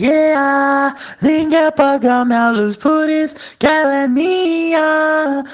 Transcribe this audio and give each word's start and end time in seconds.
yeah. 0.00 0.94
Ninguém 1.22 1.66
apaga 1.66 2.24
minha 2.24 2.50
luz, 2.50 2.76
por 2.76 3.08
isso 3.08 3.36
que 3.58 3.66
ela 3.66 3.94
é 3.94 4.08
minha. 4.08 5.44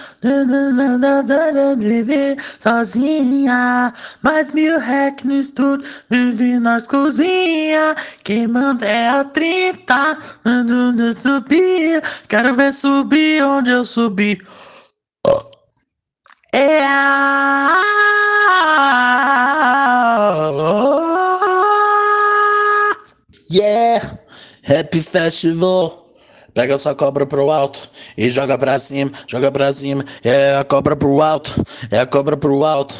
Viver 1.78 2.36
sozinha, 2.58 3.92
mais 4.22 4.50
mil 4.50 4.78
hack 4.78 5.24
no 5.24 5.34
estúdio, 5.36 5.88
vive 6.10 6.58
nas 6.58 6.86
cozinha. 6.86 7.94
Quem 8.24 8.46
manda 8.46 8.86
é 8.86 9.08
a 9.08 9.24
30, 9.24 10.18
mandando 10.44 11.12
subir. 11.12 12.02
Quero 12.28 12.54
ver 12.54 12.72
subir 12.72 13.42
onde 13.44 13.70
eu 13.70 13.84
subi. 13.84 14.40
É 16.54 16.82
Yeah, 23.50 24.18
Happy 24.66 25.02
Festival. 25.02 26.02
Pega 26.54 26.76
sua 26.76 26.94
cobra 26.94 27.26
pro 27.26 27.50
alto 27.50 27.88
e 28.16 28.28
joga 28.28 28.58
pra 28.58 28.78
cima, 28.78 29.10
joga 29.26 29.50
pra 29.50 29.72
cima. 29.72 30.04
É 30.22 30.56
a 30.56 30.64
cobra 30.64 30.94
pro 30.94 31.22
alto, 31.22 31.50
é 31.90 32.00
a 32.00 32.06
cobra 32.06 32.36
pro 32.36 32.64
alto. 32.64 32.94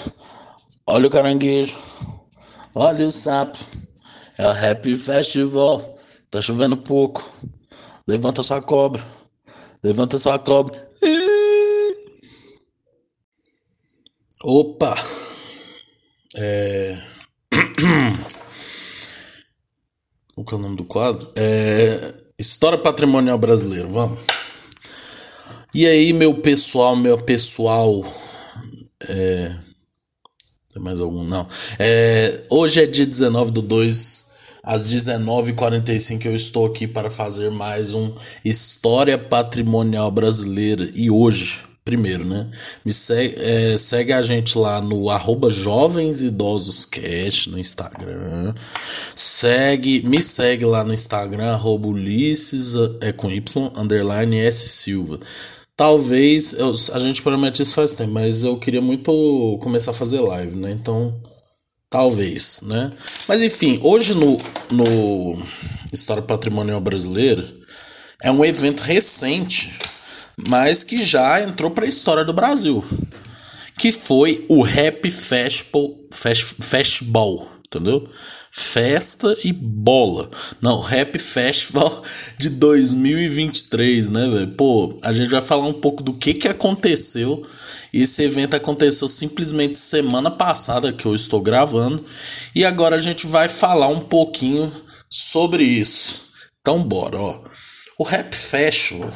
Olha 0.87 1.07
o 1.07 1.11
caranguejo, 1.11 1.77
olha 2.75 3.07
o 3.07 3.11
sapo. 3.11 3.59
É 4.39 4.47
o 4.47 4.51
Happy 4.51 4.97
Festival. 4.97 5.95
Tá 6.31 6.41
chovendo 6.41 6.77
pouco. 6.79 7.31
Levanta 8.09 8.43
sua 8.43 8.63
cobra, 8.63 9.05
levanta 9.85 10.19
sua 10.19 10.39
cobra. 10.39 10.91
Opa! 14.45 14.97
É. 16.37 16.99
O 20.35 20.45
que 20.47 20.55
é 20.55 20.57
o 20.57 20.61
nome 20.61 20.77
do 20.77 20.85
quadro? 20.85 21.31
É. 21.37 22.15
História 22.39 22.79
Patrimonial 22.79 23.37
Brasileira, 23.37 23.87
vamos. 23.87 24.19
E 25.75 25.87
aí, 25.87 26.11
meu 26.15 26.41
pessoal, 26.41 26.97
meu 26.97 27.19
pessoal. 27.19 28.03
É. 29.07 29.55
Tem 30.73 30.83
mais 30.83 31.03
algum? 31.03 31.23
Não. 31.23 31.47
É... 31.79 32.47
Hoje 32.51 32.83
é 32.83 32.87
dia 32.87 33.05
19 33.05 33.51
do 33.51 33.61
2, 33.61 34.33
às 34.63 34.83
19h45. 34.91 36.25
Eu 36.25 36.35
estou 36.35 36.65
aqui 36.65 36.89
para 36.89 37.11
fazer 37.11 37.51
mais 37.51 37.93
um 37.93 38.15
História 38.43 39.19
Patrimonial 39.19 40.11
Brasileira. 40.11 40.91
E 40.95 41.11
hoje 41.11 41.61
primeiro, 41.85 42.25
né? 42.25 42.49
Me 42.85 42.93
segue, 42.93 43.35
é, 43.39 43.77
segue 43.77 44.13
a 44.13 44.23
gente 44.23 44.57
lá 44.57 44.81
no 44.81 45.11
arroba 45.11 45.51
Jovens 45.51 46.23
no 46.23 47.59
Instagram. 47.59 48.55
Segue, 49.15 50.03
me 50.07 50.23
segue 50.23 50.65
lá 50.65 50.85
no 50.85 50.95
Instagram, 50.95 51.53
arroba 51.53 51.89
Ulisses, 51.89 52.75
é 53.01 53.13
com 53.13 53.31
Y, 53.31 53.73
underline 53.77 54.39
S 54.39 54.69
Silva. 54.69 55.19
Talvez, 55.77 56.53
eu, 56.53 56.75
a 56.93 56.99
gente 56.99 57.23
promete 57.23 57.63
isso 57.63 57.75
faz 57.75 57.95
tempo, 57.95 58.13
mas 58.13 58.45
eu 58.45 58.57
queria 58.59 58.83
muito 58.83 59.59
começar 59.61 59.91
a 59.91 59.95
fazer 59.95 60.21
live, 60.21 60.57
né? 60.57 60.69
Então, 60.71 61.13
talvez, 61.91 62.61
né? 62.63 62.93
Mas 63.27 63.43
enfim, 63.43 63.81
hoje 63.83 64.15
no, 64.15 64.39
no 64.71 65.43
História 65.93 66.23
Patrimonial 66.23 66.81
Brasileira 66.81 67.45
é 68.23 68.31
um 68.31 68.45
evento 68.45 68.83
recente 68.83 69.73
mas 70.49 70.83
que 70.83 71.05
já 71.05 71.43
entrou 71.43 71.71
para 71.71 71.85
a 71.85 71.89
história 71.89 72.25
do 72.25 72.33
Brasil, 72.33 72.85
que 73.79 73.93
foi 73.93 74.45
o 74.49 74.63
Rap 74.63 75.11
Festival, 75.11 75.95
Fest, 76.11 76.57
Festival, 76.61 77.49
entendeu? 77.67 78.07
Festa 78.51 79.37
e 79.43 79.53
bola. 79.53 80.29
Não, 80.61 80.81
Rap 80.81 81.19
Festival 81.19 82.03
de 82.39 82.51
2023, 82.51 84.11
né, 84.11 84.29
velho? 84.29 84.53
Pô, 84.53 84.99
a 85.03 85.13
gente 85.13 85.31
vai 85.31 85.41
falar 85.41 85.67
um 85.67 85.81
pouco 85.81 86.03
do 86.03 86.13
que 86.13 86.35
que 86.35 86.49
aconteceu. 86.49 87.43
Esse 87.93 88.23
evento 88.23 88.55
aconteceu 88.55 89.09
simplesmente 89.09 89.79
semana 89.79 90.31
passada 90.31 90.93
que 90.93 91.07
eu 91.07 91.15
estou 91.15 91.41
gravando 91.41 92.05
e 92.55 92.65
agora 92.65 92.97
a 92.97 93.01
gente 93.01 93.27
vai 93.27 93.49
falar 93.49 93.89
um 93.89 94.01
pouquinho 94.01 94.73
sobre 95.09 95.63
isso. 95.63 96.23
Então 96.61 96.83
bora, 96.83 97.19
ó. 97.19 97.41
O 97.99 98.05
Rap 98.05 98.35
Festival 98.35 99.13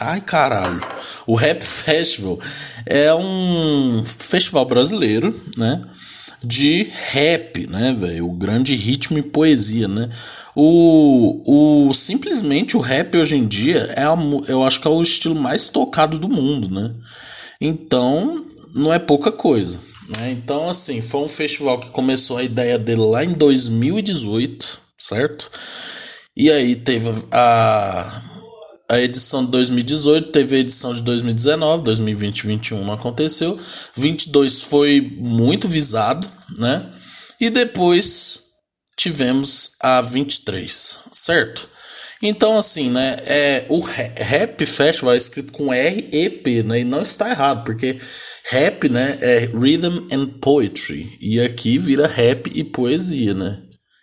Ai, 0.00 0.20
caralho. 0.20 0.80
O 1.26 1.34
Rap 1.34 1.60
Festival 1.60 2.38
é 2.86 3.12
um 3.12 4.04
festival 4.04 4.64
brasileiro, 4.64 5.34
né? 5.56 5.82
De 6.40 6.84
rap, 7.10 7.66
né, 7.66 7.92
velho? 7.98 8.28
O 8.28 8.32
grande 8.32 8.76
ritmo 8.76 9.18
e 9.18 9.22
poesia, 9.22 9.88
né? 9.88 10.08
O, 10.54 11.88
o 11.88 11.92
simplesmente 11.92 12.76
o 12.76 12.80
rap 12.80 13.16
hoje 13.18 13.36
em 13.36 13.48
dia 13.48 13.92
é 13.96 14.04
a, 14.04 14.16
eu 14.46 14.62
acho 14.62 14.80
que 14.80 14.86
é 14.86 14.90
o 14.90 15.02
estilo 15.02 15.34
mais 15.34 15.68
tocado 15.68 16.16
do 16.16 16.28
mundo, 16.28 16.70
né? 16.70 16.94
Então, 17.60 18.44
não 18.76 18.94
é 18.94 19.00
pouca 19.00 19.32
coisa, 19.32 19.80
né? 20.16 20.30
Então, 20.30 20.68
assim, 20.68 21.02
foi 21.02 21.22
um 21.22 21.28
festival 21.28 21.80
que 21.80 21.90
começou 21.90 22.36
a 22.36 22.44
ideia 22.44 22.78
dele 22.78 23.02
lá 23.02 23.24
em 23.24 23.32
2018, 23.32 24.80
certo? 24.96 25.50
E 26.36 26.52
aí 26.52 26.76
teve 26.76 27.10
a 27.32 28.22
a 28.90 28.98
edição 28.98 29.44
de 29.44 29.50
2018, 29.50 30.32
teve 30.32 30.56
a 30.56 30.58
edição 30.60 30.94
de 30.94 31.02
2019, 31.02 31.84
2020 31.84 32.38
e 32.38 32.42
2021 32.46 32.84
não 32.84 32.94
aconteceu. 32.94 33.58
22 33.94 34.62
foi 34.62 35.00
muito 35.18 35.68
visado, 35.68 36.26
né? 36.58 36.90
E 37.38 37.50
depois 37.50 38.44
tivemos 38.96 39.72
a 39.80 40.00
23, 40.00 41.00
certo? 41.12 41.68
Então, 42.22 42.58
assim, 42.58 42.90
né? 42.90 43.16
É, 43.26 43.66
o 43.68 43.80
Rap 43.80 44.66
Festival 44.66 45.14
é 45.14 45.18
escrito 45.18 45.52
com 45.52 45.72
R-E-P, 45.72 46.62
né? 46.64 46.80
E 46.80 46.84
não 46.84 47.02
está 47.02 47.30
errado, 47.30 47.64
porque 47.64 47.96
rap, 48.50 48.88
né? 48.88 49.18
É 49.20 49.38
Rhythm 49.46 50.08
and 50.10 50.38
Poetry. 50.40 51.16
E 51.20 51.40
aqui 51.40 51.78
vira 51.78 52.08
rap 52.08 52.50
e 52.52 52.64
poesia, 52.64 53.34
né? 53.34 53.62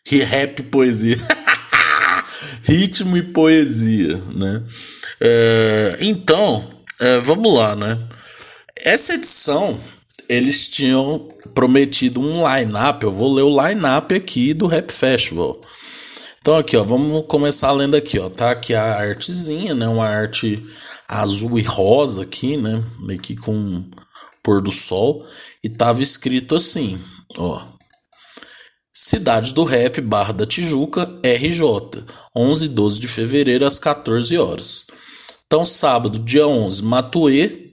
E 0.10 0.20
rap 0.20 0.60
e 0.60 0.64
poesia. 0.64 1.18
ritmo 2.66 3.16
e 3.16 3.22
poesia, 3.22 4.18
né? 4.34 4.64
É, 5.22 5.98
então, 6.02 6.68
é, 7.00 7.20
vamos 7.20 7.54
lá, 7.54 7.76
né? 7.76 7.98
Essa 8.84 9.14
edição 9.14 9.80
eles 10.28 10.68
tinham 10.68 11.28
prometido 11.54 12.20
um 12.20 12.44
line-up. 12.48 13.04
Eu 13.04 13.12
vou 13.12 13.32
ler 13.32 13.44
o 13.44 13.68
line-up 13.68 14.14
aqui 14.14 14.54
do 14.54 14.66
Rap 14.66 14.92
Festival. 14.92 15.60
Então 16.40 16.58
aqui, 16.58 16.76
ó, 16.76 16.84
vamos 16.84 17.26
começar 17.28 17.72
lendo 17.72 17.96
aqui, 17.96 18.20
ó. 18.20 18.30
Tá 18.30 18.52
aqui 18.52 18.74
a 18.74 19.00
artezinha, 19.00 19.76
né? 19.76 19.88
Uma 19.88 20.08
arte 20.08 20.62
azul 21.08 21.60
e 21.60 21.62
rosa 21.62 22.24
aqui, 22.24 22.58
né? 22.58 22.84
Meio 23.00 23.20
que 23.20 23.36
com 23.36 23.86
pôr 24.44 24.62
do 24.62 24.72
sol 24.72 25.26
e 25.64 25.70
tava 25.70 26.02
escrito 26.02 26.56
assim, 26.56 27.00
ó. 27.38 27.75
Cidade 28.98 29.54
do 29.54 29.66
Rap, 29.66 30.00
Barra 30.00 30.32
da 30.32 30.46
Tijuca, 30.46 31.20
RJ, 31.22 32.06
11 32.34 32.64
e 32.64 32.68
12 32.70 33.00
de 33.02 33.10
fevereiro 33.10 33.68
às 33.68 33.78
14 33.78 34.38
horas. 34.38 34.86
Então, 35.46 35.66
sábado, 35.66 36.18
dia 36.20 36.48
11, 36.48 36.82
Matuê, 36.82 37.66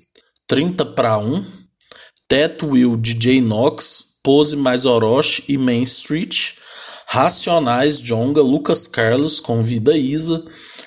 30 0.48 0.84
para 0.84 1.16
1, 1.18 1.46
Teto 2.26 2.70
Will, 2.70 2.96
DJ 2.96 3.40
Nox, 3.40 4.18
Pose 4.24 4.56
mais 4.56 4.84
Orochi 4.84 5.44
e 5.46 5.56
Main 5.56 5.84
Street, 5.84 6.54
Racionais, 7.06 8.00
Jonga, 8.00 8.42
Lucas 8.42 8.88
Carlos, 8.88 9.38
Convida 9.38 9.96
Isa, 9.96 10.44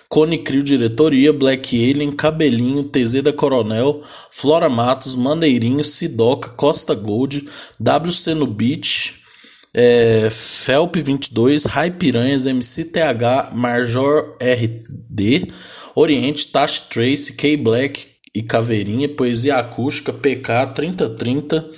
Cone 0.10 0.44
Diretoria, 0.44 1.32
Black 1.32 1.78
Alien, 1.78 2.12
Cabelinho, 2.12 2.84
TZ 2.84 3.22
da 3.22 3.32
Coronel, 3.32 4.02
Flora 4.30 4.68
Matos, 4.68 5.16
Maneirinho, 5.16 5.84
Sidoca, 5.86 6.50
Costa 6.50 6.94
Gold, 6.94 7.48
WC 7.80 8.34
no 8.34 8.48
Beach, 8.48 9.24
é, 9.78 10.30
Felp 10.32 10.96
22, 10.96 11.66
Rai 11.66 11.92
Piranhas, 11.92 12.46
MCTH, 12.46 13.54
Major 13.54 14.38
RD, 14.42 15.52
Oriente, 15.94 16.48
Tash 16.48 16.88
Trace, 16.88 17.34
K 17.34 17.58
Black 17.58 18.08
e 18.34 18.42
Caveirinha, 18.42 19.10
Poesia 19.10 19.58
Acústica, 19.58 20.14
PK 20.14 20.68
3030, 20.68 21.70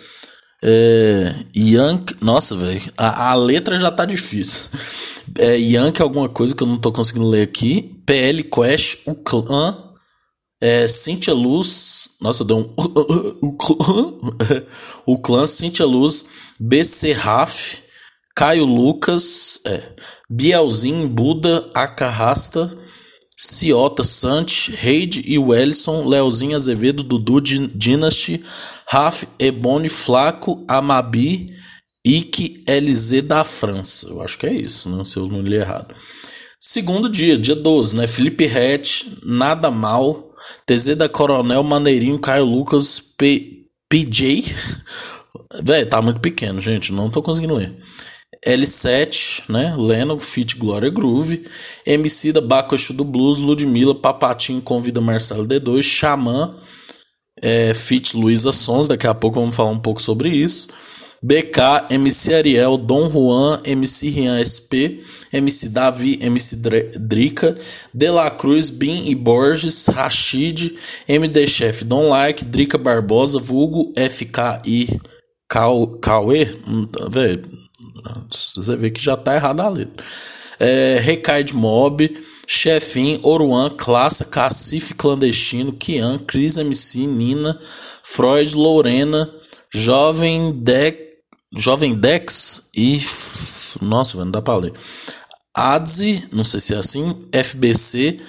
é, 0.63 1.33
Yank, 1.55 2.15
nossa, 2.21 2.55
velho, 2.55 2.81
a, 2.95 3.31
a, 3.31 3.35
letra 3.35 3.79
já 3.79 3.89
tá 3.91 4.05
difícil. 4.05 4.69
É, 5.39 5.55
Yank, 5.55 6.01
alguma 6.01 6.27
coisa 6.27 6.55
que 6.55 6.63
eu 6.63 6.67
não 6.67 6.79
tô 6.79 6.91
conseguindo 6.91 7.27
ler 7.27 7.43
aqui. 7.43 8.01
PL 8.07 8.43
Quest, 8.43 9.01
o 9.05 9.13
clã. 9.13 9.77
É, 10.59 10.88
Cintia 10.88 11.33
Luz, 11.33 12.11
nossa, 12.21 12.43
deu 12.43 12.57
um. 12.57 12.73
o 15.05 15.19
clã 15.19 15.45
Cintia 15.45 15.85
Luz, 15.85 16.25
BC 16.59 17.11
Raf, 17.11 17.83
Caio 18.38 18.66
Lucas, 18.66 19.60
é, 19.66 19.81
Bielzinho, 20.30 21.10
Buda, 21.10 21.72
Acarrasta, 21.74 22.72
Ciota, 23.36 24.04
Sante, 24.04 24.72
Reid 24.74 25.24
e 25.25 25.39
Wellison, 25.39 26.07
Leozinho 26.07 26.56
Azevedo, 26.56 27.01
Dudu 27.01 27.42
Dynasty, 27.42 28.44
Raf, 28.88 29.24
Ebony, 29.39 29.89
Flaco, 29.89 30.63
Amabi, 30.68 31.50
Ike, 32.06 32.63
LZ 32.68 33.24
da 33.24 33.44
França. 33.44 34.07
Eu 34.07 34.22
acho 34.22 34.38
que 34.38 34.45
é 34.45 34.54
isso, 34.54 34.88
não 34.88 35.04
se 35.04 35.18
eu 35.18 35.28
não 35.28 35.42
li 35.42 35.56
errado. 35.56 35.95
Segundo 36.62 37.10
dia, 37.10 37.36
dia 37.39 37.56
12, 37.56 37.95
né? 37.95 38.06
Felipe 38.06 38.45
Rett, 38.45 39.18
Nada 39.24 39.72
Mal, 39.72 40.31
TZ 40.68 40.95
da 40.95 41.10
Coronel, 41.10 41.63
Maneirinho, 41.63 42.19
Caio 42.19 42.45
Lucas, 42.45 43.00
P, 43.00 43.66
PJ. 43.89 44.44
Véi, 45.63 45.86
tá 45.86 46.00
muito 46.04 46.22
pequeno, 46.22 46.62
gente, 46.62 46.94
não 46.94 47.10
tô 47.10 47.24
conseguindo 47.24 47.56
ler. 47.56 47.75
L7, 48.45 49.44
né? 49.50 49.75
Leno, 49.78 50.19
Fit 50.19 50.56
Glória 50.57 50.89
Groove, 50.89 51.45
MC 51.86 52.31
da 52.31 52.42
Baco 52.42 52.75
do 52.94 53.04
Blues, 53.04 53.39
Ludmilla, 53.39 53.95
Papatinho 53.95 54.62
convida 54.62 55.01
Marcelo 55.01 55.45
D2, 55.45 55.81
Xamã, 55.81 56.56
é, 57.42 57.74
Fit 57.74 58.16
Luísa 58.16 58.51
Sons, 58.51 58.88
daqui 58.88 59.07
a 59.07 59.13
pouco 59.13 59.39
vamos 59.39 59.56
falar 59.56 59.72
um 59.72 59.80
pouco 59.80 60.01
sobre 60.01 60.30
isso. 60.30 60.68
BK, 61.22 61.88
MC 61.89 62.36
Ariel, 62.36 62.78
Dom 62.78 63.10
Juan, 63.10 63.60
MC 63.66 64.10
Rian 64.10 64.38
SP, 64.38 65.01
MC 65.34 65.69
Davi, 65.69 66.19
MC 66.22 66.57
Drica, 67.00 67.57
De 67.92 68.10
La 68.12 68.30
Cruz, 68.30 68.69
Bin 68.69 69.07
e 69.07 69.16
Borges, 69.16 69.88
Rashid, 69.88 70.78
MD 71.07 71.48
Chef, 71.48 71.84
Don 71.84 72.10
Like, 72.10 72.45
Drica 72.45 72.78
Barbosa, 72.78 73.39
Vulgo, 73.39 73.92
FKI, 73.98 75.00
Cauê, 75.47 76.45
hum, 76.67 76.88
velho, 77.09 77.41
você 78.29 78.75
vê 78.75 78.91
que 78.91 79.01
já 79.01 79.15
tá 79.15 79.35
errado 79.35 79.61
a 79.61 79.69
letra. 79.69 80.05
É, 80.59 80.99
Recaide 80.99 81.55
Mob, 81.55 82.17
Chefin, 82.45 83.19
Oruan, 83.23 83.69
Classa, 83.69 84.25
Cacife 84.25 84.95
Clandestino, 84.95 85.73
Kian, 85.73 86.19
Cris 86.19 86.57
MC, 86.57 87.05
Nina, 87.05 87.57
Freud, 88.03 88.55
Lorena, 88.55 89.29
Jovem 89.73 90.51
Deck 90.51 91.07
Jovem 91.55 91.95
Dex 91.95 92.69
e. 92.75 93.00
Nossa, 93.81 94.17
não 94.17 94.31
dá 94.31 94.41
pra 94.41 94.57
ler. 94.57 94.73
Adzi, 95.55 96.27
não 96.31 96.43
sei 96.43 96.59
se 96.59 96.73
é 96.73 96.77
assim. 96.77 97.27
FBC. 97.31 98.19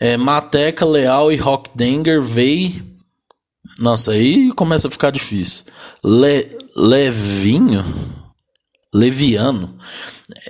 É, 0.00 0.16
Mateca, 0.16 0.84
Leal 0.84 1.32
e 1.32 1.36
Rock 1.36 1.70
Danger, 1.74 2.22
Vei. 2.22 2.82
Nossa, 3.78 4.12
aí 4.12 4.52
começa 4.54 4.88
a 4.88 4.90
ficar 4.90 5.10
difícil. 5.10 5.64
Le, 6.04 6.58
Levinho. 6.76 7.84
Leviano. 8.92 9.76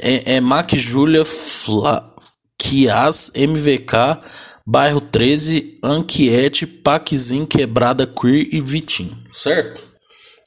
É, 0.03 0.37
é 0.37 0.41
Mac 0.41 0.73
Júlia 0.75 1.25
Fla, 1.25 2.15
Kias, 2.59 3.31
MVK, 3.35 4.21
Bairro 4.67 5.01
13, 5.01 5.79
Anquiete, 5.83 6.67
Paquizin, 6.67 7.45
Quebrada 7.47 8.07
Queer 8.07 8.49
e 8.53 8.61
Vitinho. 8.61 9.17
Certo? 9.31 9.79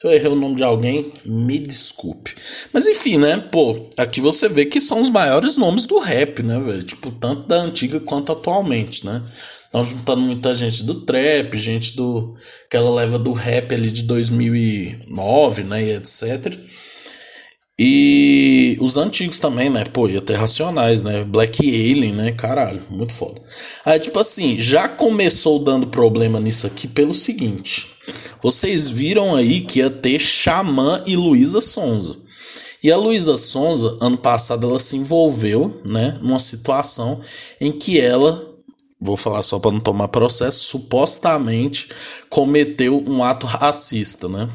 Se 0.00 0.08
eu 0.08 0.12
errei 0.12 0.30
o 0.32 0.36
nome 0.36 0.56
de 0.56 0.64
alguém, 0.64 1.12
me 1.24 1.58
desculpe. 1.58 2.34
Mas 2.72 2.88
enfim, 2.88 3.18
né? 3.18 3.36
Pô, 3.36 3.88
aqui 3.96 4.20
você 4.20 4.48
vê 4.48 4.66
que 4.66 4.80
são 4.80 5.00
os 5.00 5.08
maiores 5.08 5.56
nomes 5.56 5.86
do 5.86 5.98
rap, 6.00 6.42
né, 6.42 6.58
velho? 6.58 6.82
Tipo, 6.82 7.12
tanto 7.12 7.46
da 7.46 7.56
antiga 7.56 8.00
quanto 8.00 8.32
atualmente, 8.32 9.06
né? 9.06 9.22
Estão 9.72 9.86
juntando 9.86 10.20
muita 10.20 10.54
gente 10.54 10.84
do 10.84 10.96
trap, 10.96 11.56
gente 11.56 11.96
do. 11.96 12.36
aquela 12.66 12.90
leva 12.90 13.18
do 13.18 13.32
rap 13.32 13.74
ali 13.74 13.90
de 13.90 14.02
2009, 14.02 15.64
né? 15.64 15.82
E 15.82 15.92
etc. 15.92 16.54
E 17.78 18.76
os 18.82 18.98
antigos 18.98 19.38
também, 19.38 19.70
né? 19.70 19.82
Pô, 19.84 20.06
ia 20.06 20.20
ter 20.20 20.34
Racionais, 20.34 21.02
né? 21.02 21.24
Black 21.24 21.66
Alien, 21.66 22.12
né? 22.12 22.32
Caralho, 22.32 22.82
muito 22.90 23.14
foda. 23.14 23.40
Aí, 23.82 23.98
tipo 23.98 24.18
assim, 24.18 24.58
já 24.58 24.86
começou 24.88 25.58
dando 25.58 25.86
problema 25.86 26.38
nisso 26.38 26.66
aqui 26.66 26.86
pelo 26.86 27.14
seguinte. 27.14 27.88
Vocês 28.42 28.90
viram 28.90 29.34
aí 29.34 29.62
que 29.62 29.78
ia 29.78 29.88
ter 29.88 30.20
Xamã 30.20 31.02
e 31.06 31.16
Luísa 31.16 31.62
Sonza. 31.62 32.14
E 32.82 32.92
a 32.92 32.96
Luísa 32.98 33.38
Sonza, 33.38 33.96
ano 34.02 34.18
passado, 34.18 34.68
ela 34.68 34.78
se 34.78 34.98
envolveu, 34.98 35.80
né? 35.88 36.18
Numa 36.20 36.38
situação 36.38 37.22
em 37.58 37.72
que 37.72 37.98
ela 37.98 38.51
vou 39.02 39.16
falar 39.16 39.42
só 39.42 39.58
para 39.58 39.72
não 39.72 39.80
tomar 39.80 40.08
processo, 40.08 40.60
supostamente 40.60 41.88
cometeu 42.30 43.02
um 43.06 43.24
ato 43.24 43.46
racista, 43.46 44.28
né? 44.28 44.48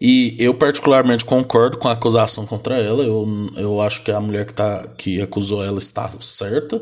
E 0.00 0.36
eu 0.38 0.54
particularmente 0.54 1.24
concordo 1.24 1.76
com 1.76 1.88
a 1.88 1.92
acusação 1.92 2.46
contra 2.46 2.76
ela. 2.76 3.02
Eu, 3.02 3.26
eu 3.56 3.80
acho 3.80 4.04
que 4.04 4.12
a 4.12 4.20
mulher 4.20 4.46
que, 4.46 4.54
tá, 4.54 4.86
que 4.96 5.20
acusou 5.20 5.64
ela 5.64 5.78
está 5.78 6.08
certa. 6.20 6.80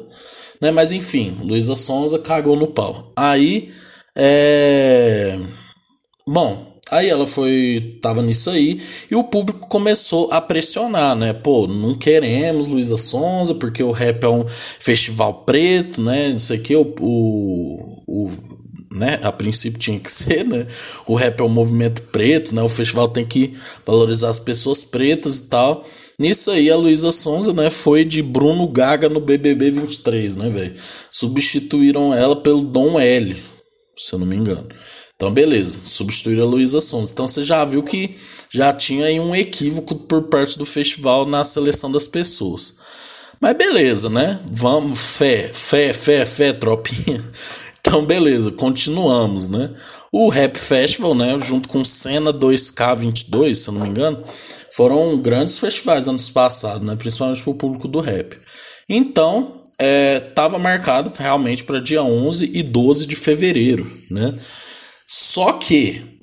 Né? 0.61 0.71
Mas 0.71 0.93
enfim, 0.93 1.39
Luísa 1.41 1.75
Sonza 1.75 2.19
cagou 2.19 2.57
no 2.57 2.67
pau. 2.67 3.11
Aí, 3.17 3.73
é... 4.15 5.39
Bom, 6.29 6.76
Aí 6.91 7.09
ela 7.09 7.27
foi, 7.27 7.99
tava 8.01 8.23
nisso 8.23 8.49
aí, 8.49 8.81
e 9.11 9.17
o 9.17 9.25
público 9.25 9.67
começou 9.67 10.31
a 10.31 10.41
pressionar, 10.41 11.17
né? 11.17 11.33
Pô, 11.33 11.67
não 11.67 11.99
queremos 11.99 12.69
Luísa 12.69 12.97
Sonza, 12.97 13.57
porque 13.57 13.83
o 13.83 13.91
rap 13.91 14.23
é 14.23 14.29
um 14.29 14.47
festival 14.47 15.43
preto, 15.45 16.01
né? 16.01 16.29
Isso 16.29 16.53
aqui, 16.53 16.77
o, 16.77 16.95
o, 17.01 18.03
o 18.07 18.31
né? 18.93 19.19
A 19.23 19.33
princípio 19.33 19.81
tinha 19.81 19.99
que 19.99 20.09
ser, 20.11 20.45
né? 20.45 20.65
O 21.07 21.17
rap 21.17 21.41
é 21.41 21.43
um 21.43 21.49
movimento 21.49 22.03
preto, 22.03 22.55
né? 22.55 22.63
O 22.63 22.69
festival 22.69 23.09
tem 23.09 23.25
que 23.25 23.55
valorizar 23.85 24.29
as 24.29 24.39
pessoas 24.39 24.85
pretas 24.85 25.39
e 25.41 25.43
tal. 25.45 25.85
Nisso 26.19 26.51
aí 26.51 26.71
a 26.71 26.77
Luísa 26.77 27.13
Sonza, 27.13 27.53
né, 27.53 27.69
foi 27.69 28.03
de 28.03 28.23
Bruno 28.23 28.67
Gaga 28.69 29.07
no 29.07 29.21
BBB 29.21 29.71
23, 29.71 30.37
né, 30.37 30.49
velho? 30.49 30.75
Substituíram 31.11 32.15
ela 32.15 32.37
pelo 32.37 32.63
Dom 32.63 32.99
L, 32.99 33.37
se 33.95 34.15
eu 34.15 34.19
não 34.21 34.27
me 34.27 34.35
engano. 34.35 34.67
Então, 35.17 35.33
beleza, 35.33 35.81
substituíram 35.83 36.45
a 36.45 36.47
Luísa 36.47 36.79
Sonza. 36.79 37.11
Então, 37.11 37.27
você 37.27 37.43
já 37.43 37.65
viu 37.65 37.83
que 37.83 38.15
já 38.51 38.73
tinha 38.73 39.07
aí 39.07 39.19
um 39.19 39.35
equívoco 39.35 39.95
por 39.95 40.25
parte 40.25 40.59
do 40.59 40.67
festival 40.67 41.25
na 41.25 41.43
seleção 41.43 41.91
das 41.91 42.07
pessoas. 42.07 42.75
Mas 43.41 43.55
beleza, 43.55 44.11
né? 44.11 44.41
Vamos, 44.53 45.17
fé, 45.17 45.51
fé, 45.53 45.93
fé, 45.93 46.25
fé, 46.25 46.53
tropinha. 46.53 47.23
Então, 47.89 48.05
beleza, 48.05 48.51
continuamos, 48.51 49.47
né? 49.47 49.73
O 50.11 50.29
Rap 50.29 50.59
Festival, 50.59 51.15
né, 51.15 51.39
junto 51.41 51.69
com 51.69 51.85
Cena 51.85 52.33
2K22, 52.33 53.55
se 53.55 53.69
eu 53.69 53.75
não 53.75 53.83
me 53.83 53.89
engano, 53.89 54.21
foram 54.73 55.17
grandes 55.19 55.57
festivais 55.59 56.09
anos 56.09 56.29
passados, 56.29 56.85
né, 56.85 56.97
principalmente 56.97 57.45
para 57.45 57.53
o 57.53 57.55
público 57.55 57.87
do 57.87 58.01
rap. 58.01 58.37
Então, 58.89 59.63
estava 59.79 60.57
é, 60.57 60.59
marcado 60.59 61.13
realmente 61.17 61.63
para 61.63 61.79
dia 61.79 62.03
11 62.03 62.51
e 62.53 62.63
12 62.65 63.07
de 63.07 63.15
fevereiro, 63.15 63.89
né? 64.11 64.35
Só 65.07 65.55
que 65.55 66.19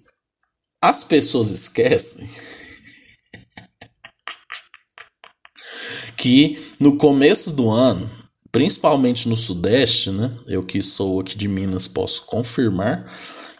as 0.84 1.04
pessoas 1.04 1.52
esquecem 1.52 2.28
que 6.18 6.58
no 6.80 6.98
começo 6.98 7.52
do 7.52 7.70
ano, 7.70 8.10
principalmente 8.52 9.30
no 9.30 9.36
Sudeste, 9.36 10.10
né? 10.12 10.36
Eu 10.48 10.64
que 10.64 10.82
sou 10.82 11.22
aqui 11.22 11.38
de 11.38 11.48
Minas 11.48 11.88
posso 11.88 12.26
confirmar 12.26 13.06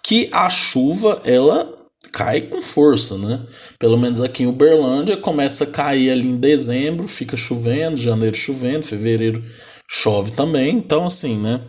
que 0.04 0.30
a 0.34 0.50
chuva 0.50 1.22
ela 1.24 1.72
cai 2.12 2.42
com 2.42 2.62
força, 2.62 3.18
né? 3.18 3.42
Pelo 3.80 3.98
menos 3.98 4.22
aqui 4.22 4.44
em 4.44 4.48
Uberlândia 4.48 5.18
começa 5.18 5.64
a 5.64 5.68
cair 5.68 6.12
ali 6.12 6.28
em 6.28 6.38
dezembro, 6.38 7.08
fica 7.08 7.36
chovendo, 7.36 7.98
janeiro 7.98 8.36
chovendo, 8.36 8.86
fevereiro 8.86 9.44
chove 9.90 10.32
também. 10.32 10.76
Então 10.76 11.06
assim, 11.06 11.40
né? 11.40 11.60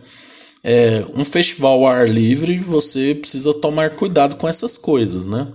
É, 0.67 1.05
um 1.13 1.23
festival 1.23 1.73
ao 1.73 1.87
ar 1.87 2.09
livre, 2.09 2.57
você 2.57 3.13
precisa 3.13 3.53
tomar 3.53 3.91
cuidado 3.91 4.35
com 4.35 4.47
essas 4.47 4.79
coisas, 4.79 5.27
né? 5.27 5.47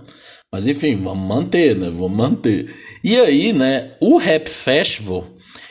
Mas 0.49 0.67
enfim, 0.67 0.95
vamos 0.95 1.27
manter, 1.27 1.75
né? 1.75 1.89
Vamos 1.89 2.17
manter. 2.17 2.73
E 3.03 3.17
aí, 3.19 3.51
né? 3.51 3.91
O 3.99 4.15
Rap 4.15 4.49
Festival 4.49 5.27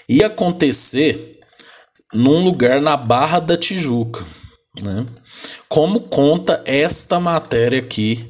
ia 0.06 0.26
acontecer 0.26 1.38
num 2.12 2.44
lugar 2.44 2.82
na 2.82 2.98
Barra 2.98 3.38
da 3.38 3.56
Tijuca, 3.56 4.22
né? 4.82 5.06
Como 5.70 6.00
conta 6.00 6.62
esta 6.66 7.18
matéria 7.18 7.78
aqui 7.78 8.28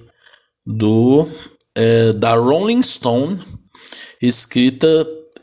do 0.65 1.27
é, 1.75 2.13
da 2.13 2.37
Rolling 2.37 2.83
Stone, 2.85 3.41
escrita 4.23 4.87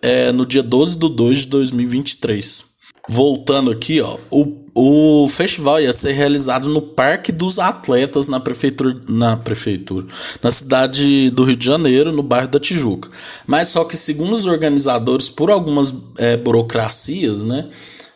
é, 0.01 0.31
no 0.31 0.45
dia 0.45 0.63
12 0.63 0.97
de 0.97 1.09
2 1.09 1.39
de 1.39 1.47
2023. 1.47 2.65
Voltando 3.09 3.71
aqui, 3.71 3.99
ó, 3.99 4.17
o 4.31 4.66
o 4.79 5.27
festival 5.27 5.81
ia 5.81 5.91
ser 5.91 6.11
realizado 6.11 6.69
no 6.69 6.83
Parque 6.83 7.31
dos 7.31 7.57
Atletas, 7.57 8.27
na 8.27 8.39
prefeitura, 8.39 8.95
na 9.09 9.35
prefeitura, 9.35 10.05
na 10.43 10.51
cidade 10.51 11.31
do 11.31 11.43
Rio 11.43 11.55
de 11.55 11.65
Janeiro, 11.65 12.11
no 12.11 12.21
bairro 12.21 12.47
da 12.47 12.59
Tijuca. 12.59 13.09
Mas 13.47 13.69
só 13.69 13.83
que, 13.83 13.97
segundo 13.97 14.35
os 14.35 14.45
organizadores, 14.45 15.31
por 15.31 15.49
algumas 15.49 15.91
é, 16.19 16.37
burocracias, 16.37 17.41
né, 17.41 17.67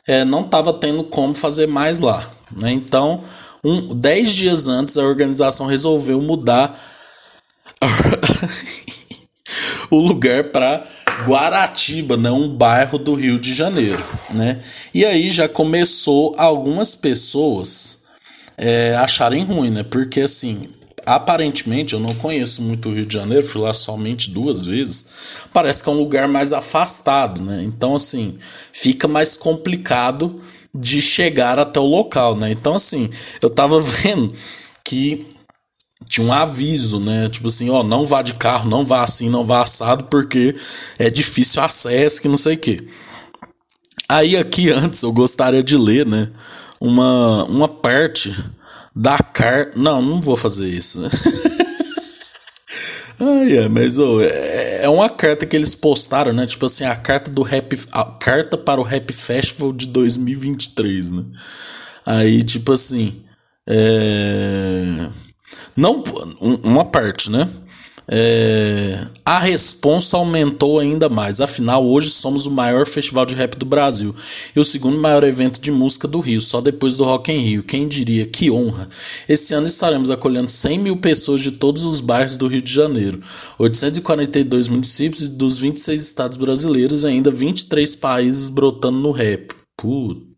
é, 0.08 0.24
não 0.24 0.42
estava 0.42 0.72
tendo 0.72 1.04
como 1.04 1.34
fazer 1.34 1.66
mais 1.66 2.00
lá. 2.00 2.30
Né? 2.62 2.74
Então, 2.74 3.24
um, 3.64 3.96
dez 3.96 4.32
dias 4.32 4.68
antes, 4.68 5.00
a 5.00 5.04
organização 5.04 5.66
resolveu 5.66 6.22
mudar 6.22 6.80
o 9.90 9.98
lugar 9.98 10.52
para 10.52 10.86
Guaratiba, 11.26 12.18
né, 12.18 12.32
um 12.32 12.50
bairro 12.50 12.98
do 12.98 13.14
Rio 13.14 13.40
de 13.40 13.54
Janeiro, 13.54 14.04
né? 14.34 14.60
E 14.94 15.06
aí 15.06 15.30
já 15.30 15.48
começou 15.48 16.34
algumas 16.38 16.96
pessoas 16.96 18.06
é, 18.58 18.96
acharem 18.96 19.44
ruim, 19.44 19.70
né? 19.70 19.84
Porque 19.84 20.22
assim, 20.22 20.70
aparentemente 21.06 21.94
eu 21.94 22.00
não 22.00 22.14
conheço 22.16 22.62
muito 22.62 22.90
o 22.90 22.94
Rio 22.94 23.06
de 23.06 23.14
Janeiro, 23.14 23.46
fui 23.46 23.62
lá 23.62 23.74
somente 23.74 24.32
duas 24.32 24.66
vezes. 24.66 25.48
Parece 25.54 25.84
que 25.84 25.90
é 25.90 25.92
um 25.92 25.98
lugar 25.98 26.28
mais 26.28 26.54
afastado, 26.54 27.42
né? 27.42 27.64
Então 27.64 27.96
assim, 27.96 28.38
fica 28.72 29.08
mais 29.08 29.36
complicado 29.36 30.42
de 30.74 31.02
chegar 31.02 31.60
até 31.60 31.80
o 31.80 31.86
local, 31.86 32.36
né? 32.36 32.52
Então 32.52 32.76
assim, 32.76 33.10
eu 33.42 33.50
tava 33.50 33.80
vendo 33.82 34.34
que 34.84 35.26
tinha 36.12 36.28
um 36.28 36.34
aviso, 36.34 37.00
né? 37.00 37.30
Tipo 37.30 37.48
assim, 37.48 37.70
ó, 37.70 37.84
não 37.84 38.06
vá 38.06 38.22
de 38.22 38.34
carro, 38.34 38.70
não 38.70 38.84
vá 38.84 39.02
assim, 39.02 39.30
não 39.30 39.46
vá 39.46 39.64
assado, 39.64 40.04
porque 40.06 40.54
é 41.00 41.10
difícil 41.10 41.64
acesso, 41.64 42.22
que 42.22 42.28
não 42.28 42.36
sei 42.36 42.56
o 42.56 42.60
quê. 42.60 42.86
Aí 44.10 44.36
aqui 44.36 44.70
antes 44.70 45.02
eu 45.04 45.14
gostaria 45.14 45.64
de 45.64 45.78
ler, 45.78 46.06
né? 46.06 46.30
Uma, 46.82 47.46
uma 47.46 47.70
parte 47.70 48.36
da 48.94 49.18
carta. 49.20 49.80
Não, 49.80 50.02
não 50.02 50.20
vou 50.20 50.36
fazer 50.36 50.68
isso, 50.68 51.00
né? 51.00 51.10
Ai, 53.18 53.58
é, 53.60 53.70
mas 53.70 53.98
oh, 53.98 54.20
é, 54.20 54.84
é 54.84 54.90
uma 54.90 55.10
carta 55.10 55.46
que 55.46 55.56
eles 55.56 55.76
postaram, 55.76 56.34
né? 56.34 56.46
Tipo 56.46 56.66
assim, 56.66 56.84
a 56.84 56.96
carta 56.96 57.32
do 57.32 57.42
Rap. 57.42 57.80
A 57.94 58.04
carta 58.04 58.58
para 58.58 58.82
o 58.82 58.84
Rap 58.84 59.14
Festival 59.14 59.72
de 59.72 59.88
2023, 59.88 61.12
né? 61.12 61.24
Aí, 62.06 62.44
tipo 62.44 62.74
assim. 62.74 63.24
É 63.66 65.10
não, 65.76 66.04
uma 66.64 66.86
parte, 66.86 67.30
né? 67.30 67.50
É, 68.14 69.08
a 69.26 69.40
responsa 69.40 70.18
aumentou 70.18 70.80
ainda 70.80 71.08
mais. 71.08 71.40
Afinal, 71.40 71.86
hoje 71.86 72.10
somos 72.10 72.46
o 72.46 72.52
maior 72.52 72.86
festival 72.86 73.26
de 73.26 73.36
rap 73.36 73.56
do 73.56 73.66
Brasil 73.66 74.14
e 74.54 74.60
o 74.60 74.66
segundo 74.66 74.98
maior 74.98 75.24
evento 75.24 75.62
de 75.62 75.72
música 75.72 76.10
do 76.10 76.20
Rio, 76.20 76.42
só 76.42 76.60
depois 76.60 76.98
do 76.98 77.06
Rock 77.06 77.32
in 77.32 77.40
Rio. 77.40 77.64
Quem 77.64 77.88
diria? 77.88 78.26
Que 78.26 78.52
honra! 78.52 78.88
Esse 79.30 79.54
ano 79.54 79.68
estaremos 79.68 80.10
acolhendo 80.10 80.50
100 80.50 80.80
mil 80.80 80.98
pessoas 80.98 81.42
de 81.42 81.52
todos 81.52 81.86
os 81.86 82.02
bairros 82.02 82.36
do 82.36 82.48
Rio 82.48 82.62
de 82.62 82.74
Janeiro, 82.74 83.22
842 83.58 84.68
municípios 84.68 85.30
dos 85.30 85.60
26 85.60 86.04
estados 86.04 86.38
brasileiros 86.38 87.04
e 87.04 87.08
ainda 87.08 87.32
23 87.32 87.96
países 87.96 88.50
brotando 88.50 89.00
no 89.00 89.12
rap. 89.12 89.56
Puta. 89.78 90.31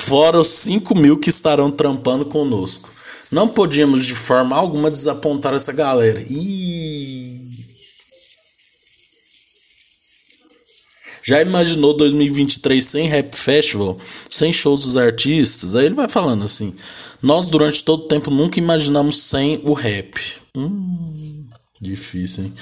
Fora 0.00 0.40
os 0.40 0.48
5 0.48 0.96
mil 0.98 1.18
que 1.18 1.30
estarão 1.30 1.70
trampando 1.70 2.24
conosco. 2.24 2.90
Não 3.30 3.46
podíamos 3.46 4.04
de 4.04 4.14
forma 4.14 4.56
alguma 4.56 4.90
desapontar 4.90 5.54
essa 5.54 5.72
galera. 5.72 6.20
Ih. 6.28 7.38
Já 11.22 11.40
imaginou 11.40 11.96
2023 11.96 12.84
sem 12.84 13.06
Rap 13.06 13.36
Festival, 13.36 13.96
sem 14.28 14.52
shows 14.52 14.82
dos 14.82 14.96
artistas? 14.96 15.76
Aí 15.76 15.86
ele 15.86 15.94
vai 15.94 16.08
falando 16.08 16.44
assim: 16.44 16.74
Nós 17.22 17.48
durante 17.48 17.84
todo 17.84 18.04
o 18.04 18.08
tempo 18.08 18.30
nunca 18.30 18.58
imaginamos 18.58 19.22
sem 19.22 19.60
o 19.62 19.72
rap. 19.72 20.18
Hum, 20.56 21.46
difícil, 21.80 22.44
hein? 22.44 22.54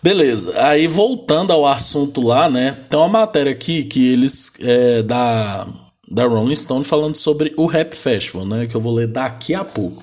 Beleza, 0.00 0.52
aí 0.62 0.86
voltando 0.86 1.52
ao 1.52 1.66
assunto 1.66 2.20
lá, 2.20 2.48
né? 2.50 2.76
Tem 2.88 3.00
uma 3.00 3.08
matéria 3.08 3.50
aqui 3.50 3.84
que 3.84 4.12
eles 4.12 4.52
é, 4.60 5.02
da 5.02 5.66
da 6.12 6.26
Rolling 6.26 6.54
Stone 6.54 6.84
falando 6.84 7.16
sobre 7.16 7.52
o 7.56 7.66
Rap 7.66 7.94
Festival, 7.94 8.46
né, 8.46 8.66
que 8.66 8.74
eu 8.74 8.80
vou 8.80 8.92
ler 8.92 9.06
daqui 9.06 9.54
a 9.54 9.64
pouco. 9.64 10.02